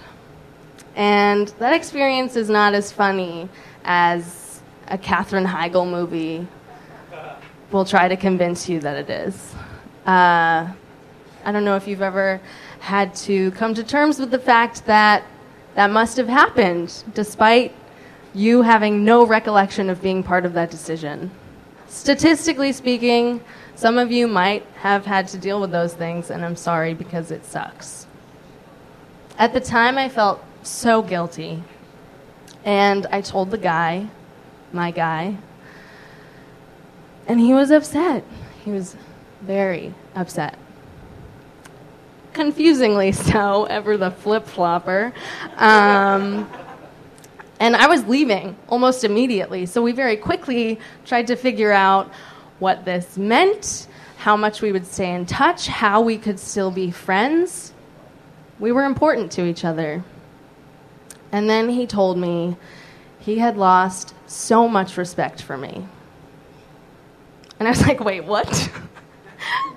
[0.96, 3.50] And that experience is not as funny
[3.86, 6.48] as a Katherine Heigl movie
[7.72, 9.54] will try to convince you that it is.
[10.08, 10.68] Uh,
[11.46, 12.42] I don't know if you've ever
[12.84, 15.24] had to come to terms with the fact that
[15.74, 17.74] that must have happened despite
[18.34, 21.32] you having no recollection of being part of that decision.
[21.88, 23.42] Statistically speaking,
[23.76, 27.32] some of you might have had to deal with those things, and I'm sorry because
[27.32, 28.06] it sucks.
[29.38, 31.64] At the time, I felt so guilty,
[32.66, 34.10] and I told the guy,
[34.74, 35.38] my guy,
[37.28, 38.26] and he was upset.
[38.66, 38.98] He was
[39.42, 40.58] very upset.
[42.34, 45.14] Confusingly so, ever the flip flopper.
[45.58, 46.50] Um,
[47.60, 52.12] and I was leaving almost immediately, so we very quickly tried to figure out
[52.60, 56.92] what this meant, how much we would stay in touch, how we could still be
[56.92, 57.72] friends.
[58.60, 60.04] We were important to each other.
[61.32, 62.58] And then he told me
[63.20, 65.88] he had lost so much respect for me.
[67.60, 68.72] And I was like, wait, what?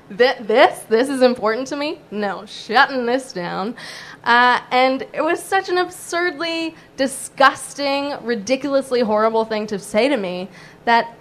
[0.09, 0.81] this?
[0.89, 2.01] This is important to me?
[2.11, 3.75] No, shutting this down.
[4.25, 10.49] Uh, and it was such an absurdly disgusting, ridiculously horrible thing to say to me
[10.85, 11.17] that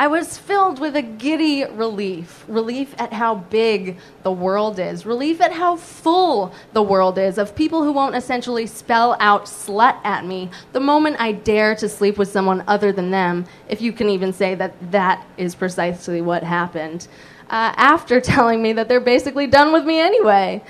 [0.00, 2.46] I was filled with a giddy relief.
[2.48, 5.04] Relief at how big the world is.
[5.04, 10.00] Relief at how full the world is of people who won't essentially spell out slut
[10.02, 13.92] at me the moment I dare to sleep with someone other than them, if you
[13.92, 17.06] can even say that that is precisely what happened.
[17.50, 20.62] Uh, after telling me that they're basically done with me anyway.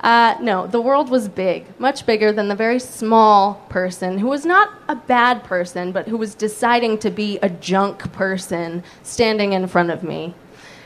[0.00, 4.44] Uh, no, the world was big, much bigger than the very small person who was
[4.44, 9.66] not a bad person, but who was deciding to be a junk person standing in
[9.66, 10.34] front of me.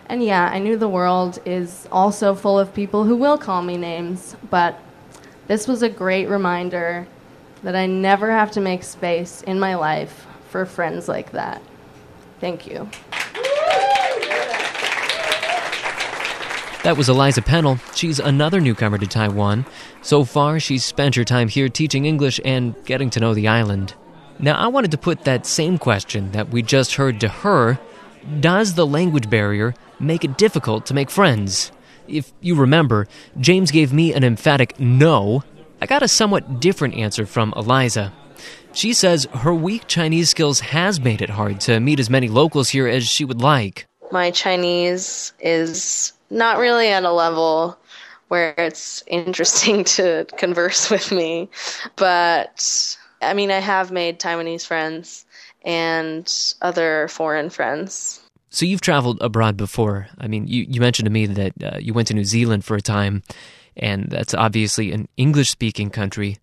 [0.06, 3.76] And yeah, I knew the world is also full of people who will call me
[3.76, 4.78] names, but
[5.48, 7.06] this was a great reminder
[7.62, 11.60] that I never have to make space in my life for friends like that.
[12.40, 12.88] Thank you.
[16.82, 17.78] That was Eliza Pennell.
[17.94, 19.66] She's another newcomer to Taiwan.
[20.00, 23.92] So far, she's spent her time here teaching English and getting to know the island.
[24.38, 27.78] Now, I wanted to put that same question that we just heard to her
[28.40, 31.70] Does the language barrier make it difficult to make friends?
[32.08, 33.06] If you remember,
[33.38, 35.44] James gave me an emphatic no.
[35.82, 38.10] I got a somewhat different answer from Eliza.
[38.72, 42.70] She says her weak Chinese skills has made it hard to meet as many locals
[42.70, 43.86] here as she would like.
[44.10, 47.78] My Chinese is not really at a level
[48.28, 51.48] where it's interesting to converse with me.
[51.96, 55.26] But I mean, I have made Taiwanese friends
[55.62, 58.20] and other foreign friends.
[58.48, 60.08] So you've traveled abroad before.
[60.18, 62.76] I mean, you, you mentioned to me that uh, you went to New Zealand for
[62.76, 63.22] a time,
[63.76, 66.38] and that's obviously an English speaking country.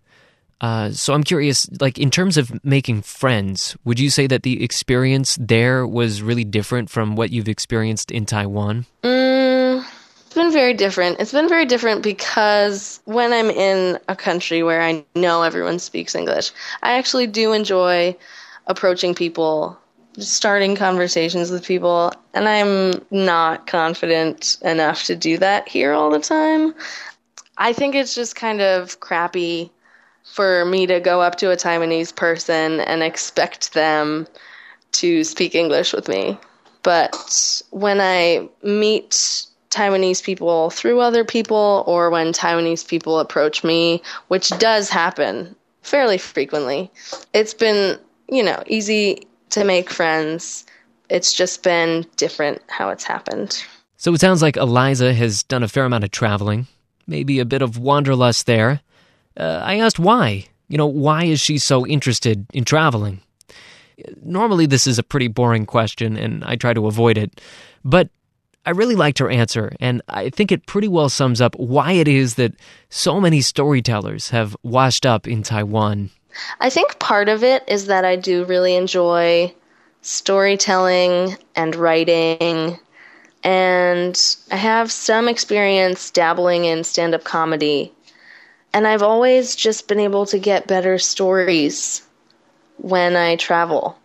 [0.62, 4.64] Uh, so I'm curious, like in terms of making friends, would you say that the
[4.64, 8.86] experience there was really different from what you've experienced in Taiwan?
[9.04, 9.37] Mm,
[10.38, 11.20] been very different.
[11.20, 16.16] It's been very different because when I'm in a country where I know everyone speaks
[16.16, 16.52] English,
[16.84, 18.16] I actually do enjoy
[18.68, 19.78] approaching people,
[20.20, 26.20] starting conversations with people, and I'm not confident enough to do that here all the
[26.20, 26.74] time.
[27.58, 29.72] I think it's just kind of crappy
[30.24, 34.28] for me to go up to a Taiwanese person and expect them
[34.92, 36.38] to speak English with me.
[36.84, 39.47] But when I meet
[39.78, 46.18] Taiwanese people through other people, or when Taiwanese people approach me, which does happen fairly
[46.18, 46.90] frequently,
[47.34, 50.66] it's been, you know, easy to make friends.
[51.10, 53.64] It's just been different how it's happened.
[53.98, 56.66] So it sounds like Eliza has done a fair amount of traveling,
[57.06, 58.82] maybe a bit of wanderlust there.
[59.38, 60.48] Uh, I asked why.
[60.70, 63.22] You know, why is she so interested in traveling?
[64.24, 67.42] Normally, this is a pretty boring question, and I try to avoid it.
[67.86, 68.10] But
[68.68, 72.06] I really liked her answer, and I think it pretty well sums up why it
[72.10, 72.52] is that
[72.90, 76.10] so many storytellers have washed up in Taiwan.
[76.60, 79.56] I think part of it is that I do really enjoy
[80.02, 82.78] storytelling and writing,
[83.42, 87.94] and I have some experience dabbling in stand up comedy.
[88.74, 92.02] And I've always just been able to get better stories
[92.76, 93.98] when I travel.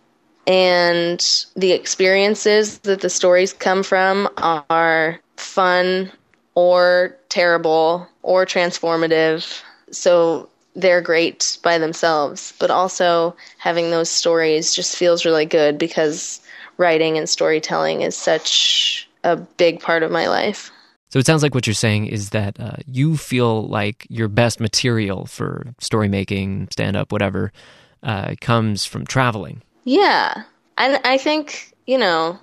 [0.47, 1.23] And
[1.55, 6.11] the experiences that the stories come from are fun
[6.55, 9.63] or terrible or transformative.
[9.91, 12.55] So they're great by themselves.
[12.59, 16.41] But also having those stories just feels really good because
[16.77, 20.71] writing and storytelling is such a big part of my life.
[21.11, 24.61] So it sounds like what you're saying is that uh, you feel like your best
[24.61, 27.53] material for story making, stand up, whatever,
[28.03, 29.61] uh, comes from traveling.
[29.85, 30.45] Yeah.
[30.79, 32.39] And I think, you know,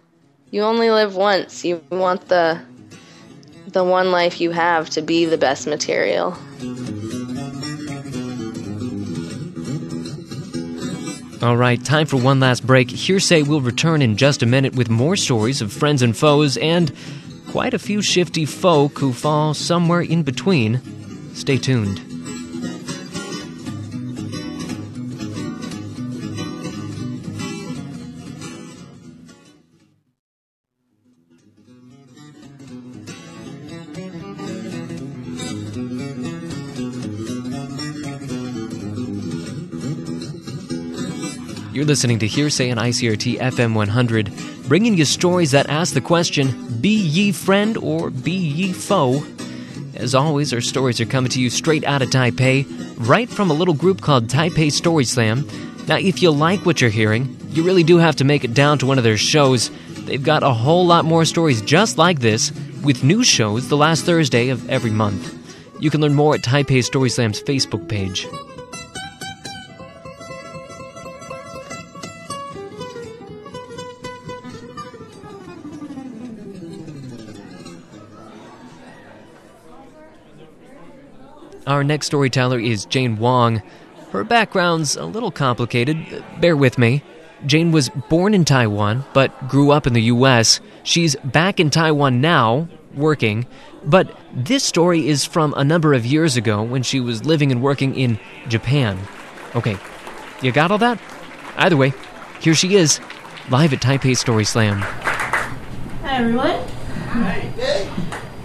[0.52, 1.64] you only live once.
[1.64, 2.62] You want the
[3.68, 6.36] the one life you have to be the best material.
[11.42, 12.90] All right, time for one last break.
[12.90, 16.92] HereSay will return in just a minute with more stories of friends and foes and
[17.50, 20.82] quite a few shifty folk who fall somewhere in between.
[21.36, 22.09] Stay tuned.
[41.80, 44.34] You're listening to HereSay on ICRT FM 100,
[44.68, 49.24] bringing you stories that ask the question Be ye friend or be ye foe?
[49.96, 52.66] As always, our stories are coming to you straight out of Taipei,
[52.98, 55.48] right from a little group called Taipei Story Slam.
[55.88, 58.78] Now, if you like what you're hearing, you really do have to make it down
[58.80, 59.72] to one of their shows.
[60.00, 62.52] They've got a whole lot more stories just like this,
[62.84, 65.34] with new shows the last Thursday of every month.
[65.80, 68.28] You can learn more at Taipei Story Slam's Facebook page.
[81.70, 83.62] Our next storyteller is Jane Wong.
[84.12, 86.24] Her background's a little complicated.
[86.42, 87.04] Bear with me.
[87.46, 90.62] Jane was born in Taiwan, but grew up in the U.S.
[90.82, 93.46] She's back in Taiwan now, working.
[93.86, 97.62] But this story is from a number of years ago when she was living and
[97.62, 98.98] working in Japan.
[99.56, 99.78] Okay,
[100.42, 101.00] you got all that?
[101.56, 101.94] Either way,
[102.42, 103.00] here she is,
[103.52, 104.80] live at Taipei Story Slam.
[104.80, 106.68] Hi, everyone.
[107.10, 107.52] Hi.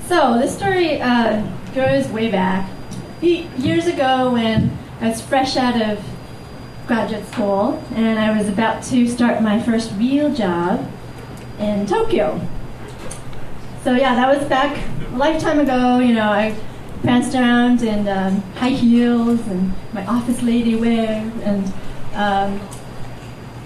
[0.08, 1.42] So, this story uh,
[1.74, 2.73] goes way back.
[3.24, 6.04] Years ago, when I was fresh out of
[6.87, 10.87] graduate school and I was about to start my first real job
[11.58, 12.38] in Tokyo.
[13.82, 14.78] So, yeah, that was back
[15.11, 16.01] a lifetime ago.
[16.01, 16.55] You know, I
[17.01, 21.66] pranced around in um, high heels and my office lady wear, and
[22.12, 22.61] um,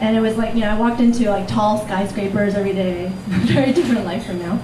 [0.01, 3.09] and it was like you know I walked into like tall skyscrapers every day.
[3.27, 4.61] very different life from now,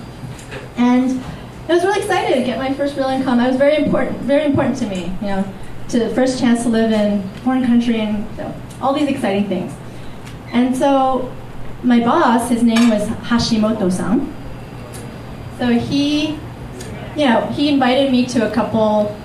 [0.76, 1.20] and
[1.68, 3.38] I was really excited to get my first real income.
[3.38, 5.12] That was very important, very important to me.
[5.20, 5.54] You know,
[5.88, 9.48] to the first chance to live in foreign country and you know, all these exciting
[9.48, 9.72] things.
[10.52, 11.32] And so,
[11.82, 14.34] my boss, his name was Hashimoto-san.
[15.58, 16.38] So he
[17.16, 19.16] you know, he invited me to a couple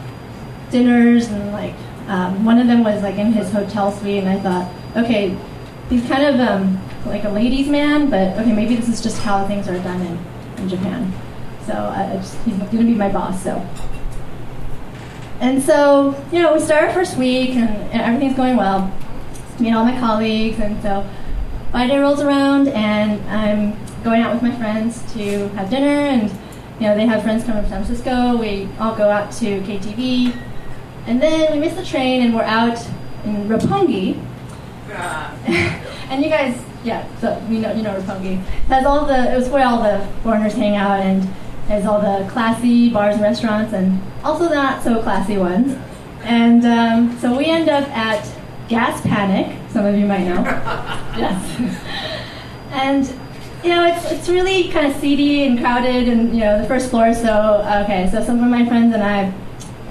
[0.69, 1.73] dinners and like
[2.07, 4.71] um, one of them was like in his hotel suite, and I thought,
[5.03, 5.37] okay,
[5.89, 9.45] he's kind of um, like a ladies' man, but okay, maybe this is just how
[9.45, 10.17] things are done in,
[10.57, 11.13] in Japan.
[11.69, 13.43] So I, just, he's going to be my boss.
[13.43, 13.63] So.
[15.39, 18.91] And so, you know, we start our first week and, and everything's going well.
[19.59, 21.07] Meet all my colleagues, and so
[21.69, 26.31] Friday rolls around, and I'm going out with my friends to have dinner, and
[26.79, 28.37] you know, they have friends coming from San Francisco.
[28.37, 30.35] We all go out to KTV,
[31.05, 32.79] and then we miss the train, and we're out
[33.25, 34.17] in Roppongi.
[36.09, 38.37] and you guys, yeah, so you know, you know Roppongi.
[38.69, 41.27] Has all the, it was where all the foreigners hang out, and
[41.69, 45.77] has all the classy bars and restaurants, and also the not so classy ones.
[46.23, 48.27] And um, so we end up at
[48.67, 49.55] Gas Panic.
[49.69, 50.41] Some of you might know.
[51.15, 51.39] yes.
[52.71, 53.05] and
[53.63, 56.89] you know, it's it's really kind of seedy and crowded, and you know, the first
[56.89, 57.13] floor.
[57.13, 59.31] So okay, so some of my friends and I,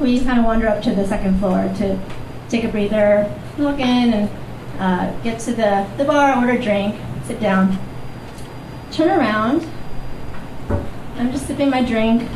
[0.01, 1.99] we kind of wander up to the second floor to
[2.49, 4.31] take a breather, look in, and
[4.81, 7.79] uh, get to the the bar, order a drink, sit down,
[8.91, 9.69] turn around.
[11.19, 12.29] I'm just sipping my drink.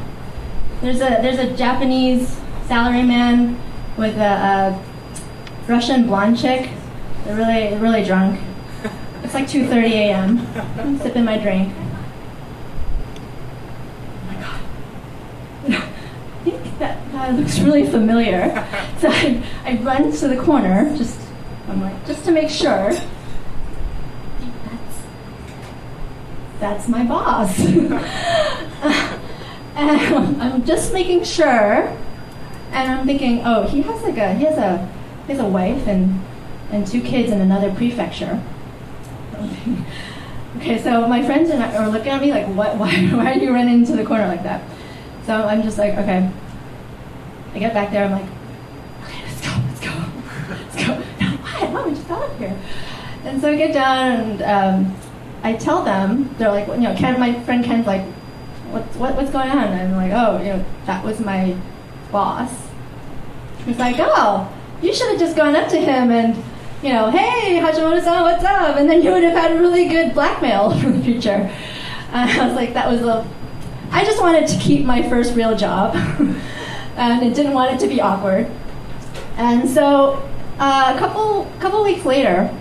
[0.81, 3.57] There's a there's a Japanese salaryman
[3.97, 4.85] with a, a
[5.69, 6.71] Russian blonde chick.
[7.25, 8.41] They're really really drunk.
[9.23, 10.47] It's like 2:30 a.m.
[10.79, 11.73] I'm sipping my drink.
[14.19, 14.61] Oh my god.
[16.45, 18.67] I think that guy looks really familiar.
[18.99, 21.21] So I, I run to the corner, just
[21.69, 22.93] I'm like, just to make sure.
[22.93, 23.09] That's
[26.63, 27.59] that's my boss.
[29.75, 31.93] and I'm just making sure.
[32.71, 34.89] And I'm thinking, oh, he has like a he has a
[35.27, 36.23] he has a wife and
[36.71, 38.41] and two kids in another prefecture.
[40.59, 42.77] okay, so my friends and I are looking at me like, what?
[42.77, 44.63] Why, why are you running into the corner like that?
[45.27, 46.31] So I'm just like, okay.
[47.55, 48.05] I get back there.
[48.05, 48.31] I'm like,
[49.03, 49.91] okay, let's go, let's go,
[50.49, 50.95] let's go.
[51.21, 51.67] No, why?
[51.73, 52.57] Why we just got up here?
[53.25, 55.02] And so I get down and um,
[55.43, 56.35] I tell them.
[56.39, 58.05] They're like, you know, Ken, my friend Ken's like,
[58.71, 59.69] what's what, what's going on?
[59.69, 61.57] And I'm like, oh, you know, that was my
[62.11, 62.51] boss.
[63.65, 66.43] He's like, oh, you should have just gone up to him and
[66.83, 68.77] you know, hey, Hashimoto-san, what's up?
[68.77, 71.51] And then you would have had a really good blackmail for the future.
[72.13, 73.27] Uh, I was like, that was a.
[73.91, 75.95] I just wanted to keep my first real job,
[76.97, 78.51] and it didn't want it to be awkward.
[79.37, 80.29] And so,
[80.59, 82.53] uh, a couple couple weeks later,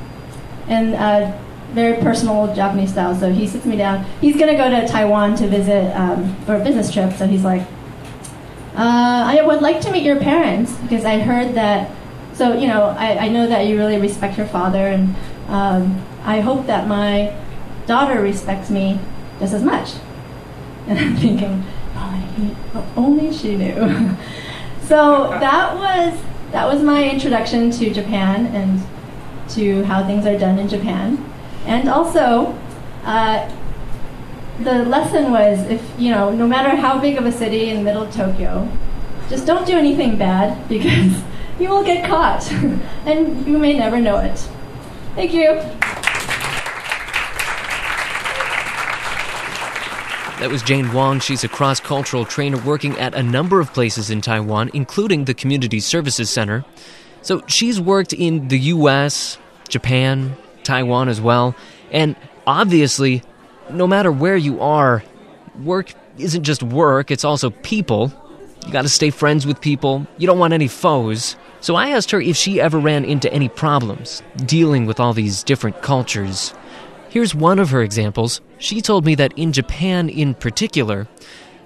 [0.67, 1.37] in uh,
[1.73, 4.05] very personal Japanese style, so he sits me down.
[4.19, 7.13] He's gonna go to Taiwan to visit um, for a business trip.
[7.13, 7.61] So he's like,
[8.75, 11.91] uh, I would like to meet your parents because I heard that
[12.33, 15.15] so you know, I, I know that you really respect your father, and
[15.47, 17.35] um, I hope that my
[17.85, 18.99] daughter respects me
[19.39, 19.93] just as much.
[20.87, 21.63] And I'm thinking,
[21.95, 23.75] oh, only she knew.
[24.81, 26.19] so that was
[26.51, 28.81] that was my introduction to Japan and
[29.51, 31.23] to how things are done in Japan,
[31.65, 32.57] and also.
[33.03, 33.49] Uh,
[34.59, 38.05] the lesson was if you know no matter how big of a city in middle
[38.11, 38.69] tokyo
[39.31, 41.23] just don't do anything bad because
[41.61, 42.51] you will get caught,
[43.05, 44.37] and you may never know it.
[45.15, 45.61] Thank you.
[50.39, 51.19] That was Jane Wong.
[51.19, 55.35] She's a cross cultural trainer working at a number of places in Taiwan, including the
[55.35, 56.65] Community Services Center.
[57.21, 59.37] So she's worked in the US,
[59.69, 61.55] Japan, Taiwan as well.
[61.91, 62.15] And
[62.47, 63.23] obviously,
[63.71, 65.03] no matter where you are,
[65.63, 68.11] work isn't just work, it's also people.
[68.65, 70.05] You gotta stay friends with people.
[70.17, 71.35] You don't want any foes.
[71.61, 75.43] So I asked her if she ever ran into any problems dealing with all these
[75.43, 76.53] different cultures.
[77.09, 78.41] Here's one of her examples.
[78.57, 81.07] She told me that in Japan, in particular,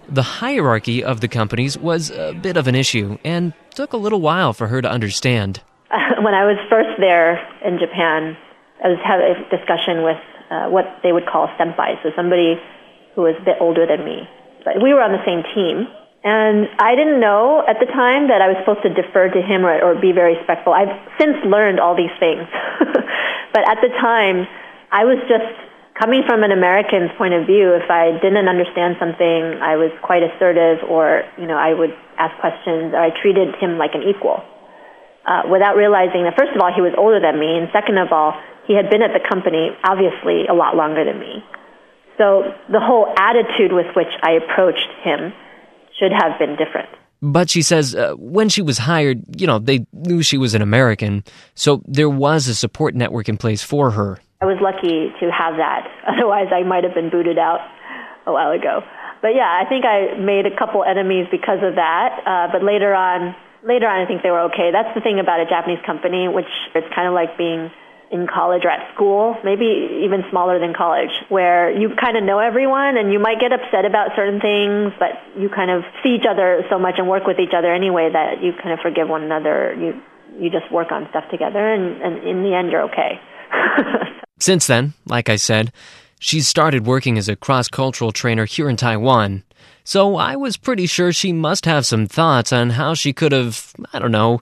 [0.09, 4.21] the hierarchy of the companies was a bit of an issue and took a little
[4.21, 5.61] while for her to understand.
[6.21, 8.37] when I was first there in Japan,
[8.85, 10.21] I was having a discussion with
[10.53, 12.61] uh, what they would call a senpai, so somebody
[13.17, 14.29] who was a bit older than me.
[14.61, 15.89] But we were on the same team,
[16.21, 19.65] and I didn't know at the time that I was supposed to defer to him
[19.65, 20.69] or, or be very respectful.
[20.73, 22.45] I've since learned all these things.
[23.57, 24.45] but at the time,
[24.93, 25.49] I was just
[25.97, 27.73] coming from an American's point of view.
[27.73, 32.37] If I didn't understand something, I was quite assertive or, you know, I would ask
[32.37, 34.45] questions or I treated him like an equal.
[35.25, 38.13] Uh, without realizing that, first of all, he was older than me, and second of
[38.13, 38.37] all,
[38.67, 41.43] he had been at the company obviously a lot longer than me.
[42.17, 45.33] So the whole attitude with which I approached him
[45.99, 46.89] should have been different.
[47.21, 50.61] But she says uh, when she was hired, you know, they knew she was an
[50.61, 51.23] American,
[51.55, 54.19] so there was a support network in place for her.
[54.41, 55.87] I was lucky to have that.
[56.07, 57.59] Otherwise, I might have been booted out
[58.27, 58.81] a while ago.
[59.21, 62.09] but yeah, I think I made a couple enemies because of that.
[62.25, 64.71] Uh, but later on, later on, I think they were okay.
[64.71, 67.71] That's the thing about a Japanese company, which it's kind of like being
[68.15, 72.39] in college or at school, maybe even smaller than college, where you kind of know
[72.39, 76.25] everyone and you might get upset about certain things, but you kind of see each
[76.25, 79.23] other so much and work with each other anyway that you kind of forgive one
[79.23, 79.75] another.
[79.75, 80.01] You
[80.39, 83.19] you just work on stuff together, and, and in the end, you're okay.
[84.39, 85.71] Since then, like I said,
[86.19, 89.43] she's started working as a cross cultural trainer here in Taiwan.
[89.85, 93.73] So I was pretty sure she must have some thoughts on how she could have,
[93.93, 94.41] I don't know,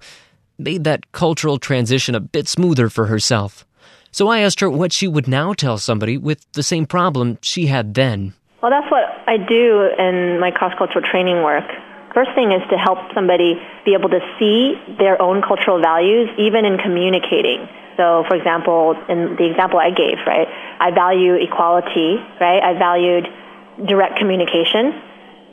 [0.58, 3.66] made that cultural transition a bit smoother for herself.
[4.12, 7.66] So I asked her what she would now tell somebody with the same problem she
[7.66, 8.34] had then.
[8.62, 11.66] Well, that's what I do in my cross cultural training work.
[12.14, 16.64] First thing is to help somebody be able to see their own cultural values even
[16.64, 17.68] in communicating.
[17.98, 20.48] So, for example, in the example I gave, right,
[20.80, 22.62] I value equality, right?
[22.62, 23.28] I valued
[23.84, 24.94] direct communication.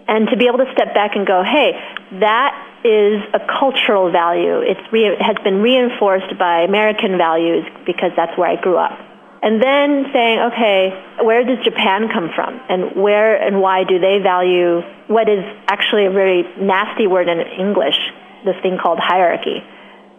[0.07, 1.73] And to be able to step back and go, hey,
[2.21, 2.53] that
[2.85, 4.61] is a cultural value.
[4.61, 8.99] It's re- it has been reinforced by American values because that's where I grew up.
[9.43, 10.93] And then saying, okay,
[11.25, 12.61] where does Japan come from?
[12.69, 17.41] And where and why do they value what is actually a very nasty word in
[17.41, 17.97] English,
[18.45, 19.65] this thing called hierarchy,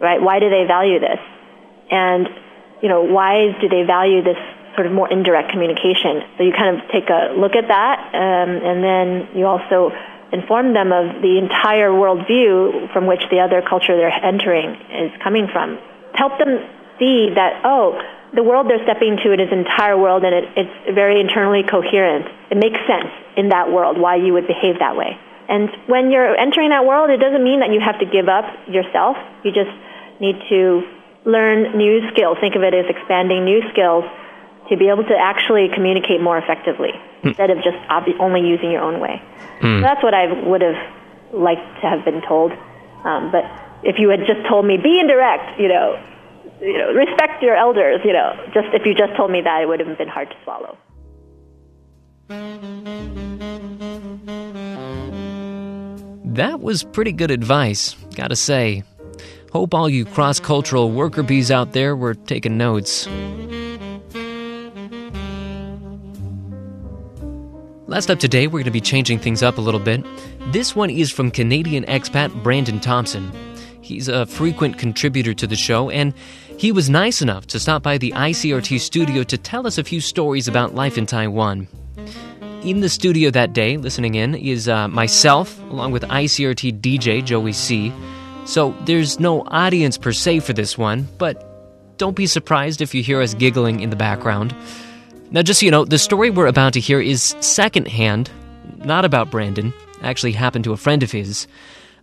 [0.00, 0.20] right?
[0.20, 1.20] Why do they value this?
[1.90, 2.28] And,
[2.82, 4.38] you know, why do they value this
[4.74, 6.22] sort of more indirect communication?
[6.36, 9.92] So you kind of take a look at that, um, and then you also
[10.32, 15.46] inform them of the entire worldview from which the other culture they're entering is coming
[15.52, 15.78] from.
[16.14, 16.58] Help them
[16.98, 18.00] see that, oh,
[18.34, 21.62] the world they're stepping into, it is an entire world, and it, it's very internally
[21.62, 22.24] coherent.
[22.50, 25.20] It makes sense in that world why you would behave that way.
[25.48, 28.48] And when you're entering that world, it doesn't mean that you have to give up
[28.68, 29.20] yourself.
[29.44, 29.72] You just
[30.16, 30.80] need to
[31.28, 32.38] learn new skills.
[32.40, 34.04] Think of it as expanding new skills
[34.68, 37.28] to be able to actually communicate more effectively mm.
[37.28, 37.76] instead of just
[38.20, 39.20] only using your own way.
[39.60, 39.78] Mm.
[39.78, 40.78] So that's what I would have
[41.32, 42.52] liked to have been told.
[43.04, 43.44] Um, but
[43.82, 46.00] if you had just told me, be indirect, you know,
[46.60, 49.66] you know, respect your elders, you know, just if you just told me that, it
[49.66, 50.78] would have been hard to swallow.
[56.34, 58.84] That was pretty good advice, gotta say.
[59.52, 63.06] Hope all you cross cultural worker bees out there were taking notes.
[67.92, 70.02] Last up today, we're going to be changing things up a little bit.
[70.50, 73.30] This one is from Canadian expat Brandon Thompson.
[73.82, 76.14] He's a frequent contributor to the show, and
[76.56, 80.00] he was nice enough to stop by the ICRT studio to tell us a few
[80.00, 81.68] stories about life in Taiwan.
[82.62, 87.52] In the studio that day, listening in, is uh, myself, along with ICRT DJ Joey
[87.52, 87.92] C.
[88.46, 93.02] So there's no audience per se for this one, but don't be surprised if you
[93.02, 94.54] hear us giggling in the background.
[95.32, 98.30] Now, just so you know, the story we're about to hear is secondhand,
[98.84, 99.72] not about Brandon,
[100.02, 101.46] actually happened to a friend of his.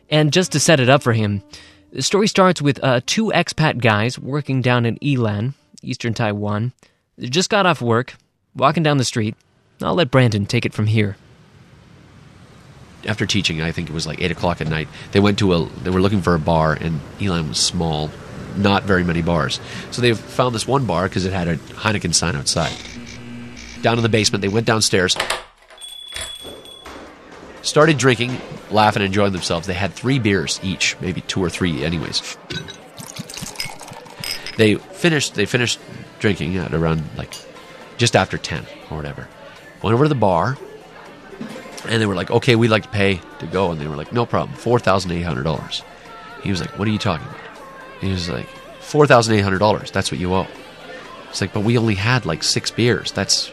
[0.09, 1.43] And just to set it up for him,
[1.91, 5.53] the story starts with uh, two expat guys working down in Yilan,
[5.84, 6.73] eastern Taiwan.
[7.19, 8.15] They just got off work,
[8.55, 9.36] walking down the street.
[9.80, 11.15] I'll let Brandon take it from here
[13.05, 14.88] after teaching, I think it was like eight o'clock at night.
[15.11, 15.65] They went to a.
[15.84, 18.11] They were looking for a bar, and Yilan was small,
[18.57, 19.59] not very many bars.
[19.91, 22.73] So they found this one bar because it had a Heineken sign outside.
[23.82, 25.15] Down in the basement, they went downstairs,
[27.61, 28.39] started drinking,
[28.71, 29.67] laughing, enjoying themselves.
[29.67, 32.38] They had three beers each, maybe two or three, anyways.
[34.57, 35.36] They finished.
[35.36, 35.80] They finished
[36.19, 37.34] drinking at around like
[37.97, 39.27] just after ten or whatever.
[39.82, 40.57] Went over to the bar
[41.88, 43.71] and they were like, okay, we'd like to pay to go.
[43.71, 45.84] And they were like, no problem, $4,800.
[46.43, 47.39] He was like, what are you talking about?
[48.01, 48.47] He was like,
[48.82, 49.91] $4,800.
[49.91, 50.47] That's what you owe.
[51.30, 53.11] It's like, but we only had like six beers.
[53.11, 53.51] That's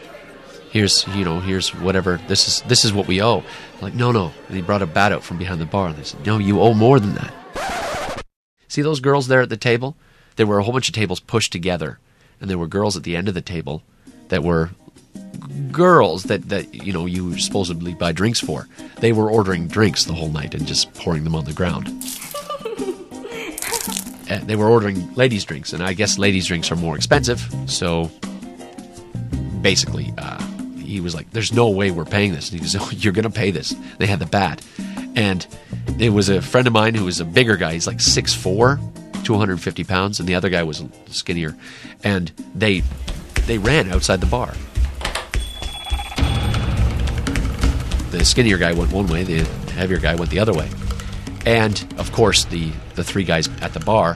[0.71, 3.39] here's you know here's whatever this is this is what we owe.
[3.39, 4.31] I'm like no no.
[4.47, 6.61] And he brought a bat out from behind the bar and they said no you
[6.61, 8.23] owe more than that.
[8.67, 9.95] See those girls there at the table?
[10.35, 11.99] There were a whole bunch of tables pushed together,
[12.39, 13.81] and there were girls at the end of the table
[14.27, 14.69] that were
[15.71, 18.67] girls that, that you know you supposedly buy drinks for.
[18.99, 21.87] They were ordering drinks the whole night and just pouring them on the ground.
[24.29, 27.43] and they were ordering ladies' drinks, and I guess ladies' drinks are more expensive.
[27.65, 28.11] So
[29.61, 30.45] basically, uh,
[30.87, 33.29] he was like, "There's no way we're paying this." And he goes, "Oh, you're gonna
[33.29, 34.61] pay this." They had the bat,
[35.15, 35.45] and
[35.99, 37.73] it was a friend of mine who was a bigger guy.
[37.73, 38.79] He's like 6'4",
[39.23, 41.55] 250 pounds, and the other guy was skinnier,
[42.03, 42.83] and they
[43.45, 44.53] they ran outside the bar
[48.11, 50.69] the skinnier guy went one way, the heavier guy went the other way.
[51.45, 54.15] And of course, the the three guys at the bar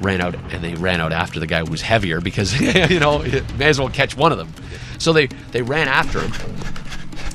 [0.00, 2.58] ran out, and they ran out after the guy who was heavier because
[2.90, 3.18] you know
[3.56, 4.52] may as well catch one of them.
[4.98, 6.32] So they they ran after him,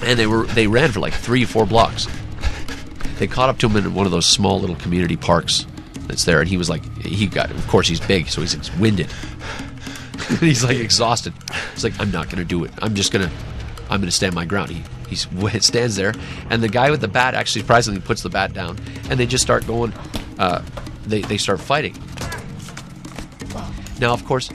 [0.03, 2.07] and they were they ran for like three, four blocks.
[3.19, 5.65] They caught up to him in one of those small little community parks
[6.07, 9.09] that's there, and he was like, he got, of course, he's big, so he's winded.
[10.39, 11.33] he's like exhausted.
[11.73, 12.71] He's like, I'm not to do it.
[12.81, 13.31] I'm just to,
[13.89, 14.71] I'm to stand my ground.
[14.71, 15.15] He he
[15.59, 16.13] stands there,
[16.49, 18.77] and the guy with the bat actually surprisingly puts the bat down,
[19.09, 19.93] and they just start going.
[20.39, 20.63] Uh,
[21.05, 21.95] they they start fighting.
[24.03, 24.49] Now, of course,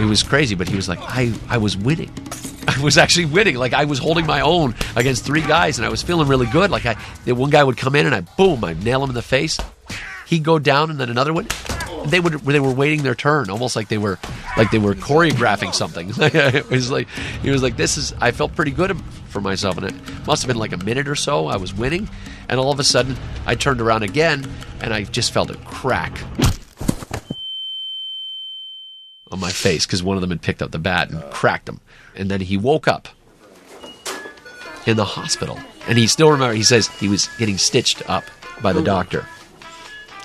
[0.00, 2.10] it was crazy, but he was like, I I was winning.
[2.68, 3.56] I was actually winning.
[3.56, 6.70] Like I was holding my own against three guys, and I was feeling really good.
[6.70, 9.14] Like I, the one guy would come in, and I boom, I nail him in
[9.14, 9.58] the face.
[10.26, 11.48] He'd go down, and then another one.
[12.06, 14.18] They would they were waiting their turn, almost like they were
[14.56, 16.10] like they were choreographing something.
[16.16, 17.08] it was like
[17.42, 18.14] he was like this is.
[18.22, 21.14] I felt pretty good for myself, and it must have been like a minute or
[21.14, 21.46] so.
[21.46, 22.08] I was winning,
[22.48, 26.18] and all of a sudden I turned around again, and I just felt a crack
[29.30, 31.80] on my face because one of them had picked up the bat and cracked him.
[32.16, 33.08] And then he woke up
[34.86, 35.58] in the hospital.
[35.86, 38.24] And he still remember he says he was getting stitched up
[38.62, 39.26] by the doctor.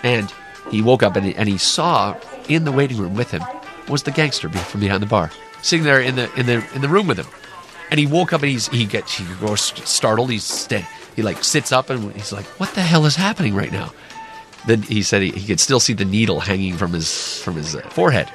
[0.04, 0.32] And
[0.72, 2.18] he woke up and he, and he saw
[2.50, 3.44] in the waiting room with him
[3.90, 5.30] was the gangster from behind the bar,
[5.62, 7.28] sitting there in the in the in the room with him.
[7.92, 10.32] And he woke up and he's he gets he goes startled.
[10.32, 10.86] He's st-
[11.16, 13.94] he like sits up and he's like, "What the hell is happening right now?"
[14.66, 17.76] Then he said he, he could still see the needle hanging from his from his
[17.76, 18.30] uh, forehead.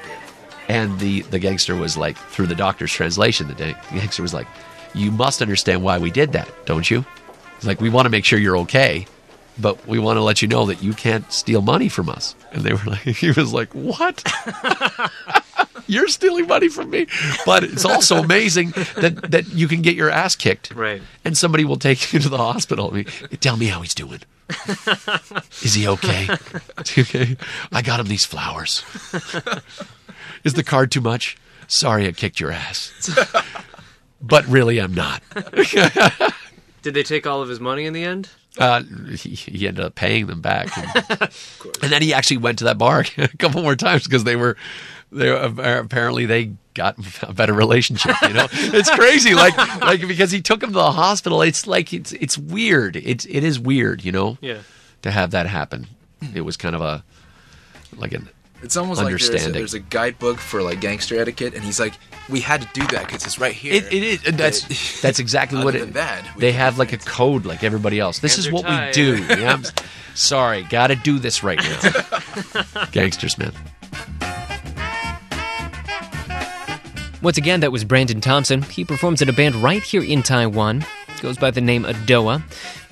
[0.69, 4.47] And the, the gangster was like, through the doctor's translation, the gangster was like,
[4.95, 7.05] You must understand why we did that, don't you?
[7.57, 9.07] He's like, We want to make sure you're okay,
[9.59, 12.35] but we want to let you know that you can't steal money from us.
[12.53, 14.23] And they were like, He was like, What?
[15.89, 17.07] you're stealing money from me.
[17.45, 20.73] But it's also amazing that, that you can get your ass kicked.
[20.75, 21.03] Right.
[21.25, 22.91] And somebody will take you to the hospital.
[22.91, 23.05] I mean,
[23.41, 24.21] tell me how he's doing.
[25.63, 26.29] Is he okay?
[26.79, 27.37] okay?
[27.73, 28.83] I got him these flowers.
[30.45, 31.37] Is the card too much?
[31.67, 32.93] Sorry, I kicked your ass.
[34.21, 35.23] but really, I'm not.
[36.83, 38.31] Did they take all of his money in the end?
[38.57, 41.31] Uh, he, he, ended up paying them back, and,
[41.81, 44.57] and, then he actually went to that bar a couple more times because they were,
[45.13, 48.17] they were, apparently they got a better relationship.
[48.23, 49.35] You know, it's crazy.
[49.35, 51.43] Like like because he took him to the hospital.
[51.43, 52.97] It's like it's it's weird.
[52.97, 54.05] It's it is weird.
[54.05, 54.39] You know.
[54.41, 54.59] Yeah.
[55.03, 55.87] To have that happen,
[56.35, 57.05] it was kind of a
[57.97, 58.29] like an
[58.63, 61.95] it's almost like there's a, there's a, guidebook for like gangster etiquette, and he's like,
[62.29, 64.23] "We had to do that because it's right here." It, it is.
[64.23, 65.93] That's that's exactly what it.
[65.95, 68.19] That, they have like a code, like everybody else.
[68.19, 68.89] This is what tied.
[68.89, 69.17] we do.
[69.25, 69.63] Yeah,
[70.15, 72.85] sorry, got to do this right now.
[72.93, 73.53] Gangsters, man.
[77.23, 78.63] Once again, that was Brandon Thompson.
[78.63, 80.85] He performs in a band right here in Taiwan.
[81.21, 82.43] Goes by the name Adoga.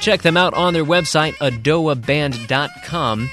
[0.00, 3.30] Check them out on their website, adogaband.com.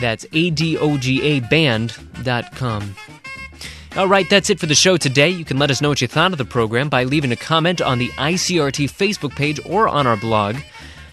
[0.00, 2.94] That's A-D-O-G-A band.com.
[3.96, 5.28] All right, that's it for the show today.
[5.28, 7.80] You can let us know what you thought of the program by leaving a comment
[7.80, 10.56] on the ICRT Facebook page or on our blog.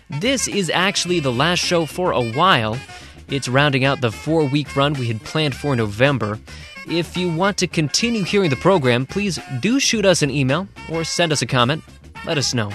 [0.10, 2.78] This is actually the last show for a while.
[3.30, 6.40] It's rounding out the four week run we had planned for November.
[6.88, 11.04] If you want to continue hearing the program, please do shoot us an email or
[11.04, 11.84] send us a comment.
[12.26, 12.72] Let us know.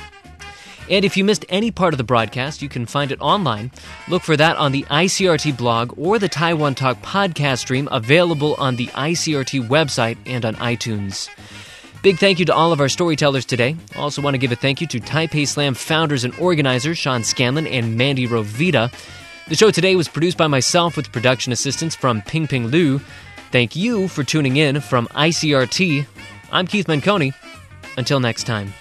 [0.89, 3.72] And if you missed any part of the broadcast, you can find it online.
[4.09, 8.76] Look for that on the ICRT blog or the Taiwan Talk podcast stream available on
[8.76, 11.28] the ICRT website and on iTunes.
[12.03, 13.74] Big thank you to all of our storytellers today.
[13.97, 17.66] Also want to give a thank you to Taipei Slam founders and organizers Sean Scanlon
[17.66, 18.93] and Mandy Rovita.
[19.49, 23.01] The show today was produced by myself with production assistance from Ping Ping Liu.
[23.51, 26.07] Thank you for tuning in from ICRT.
[26.53, 27.34] I'm Keith Menconi.
[27.97, 28.72] Until next time.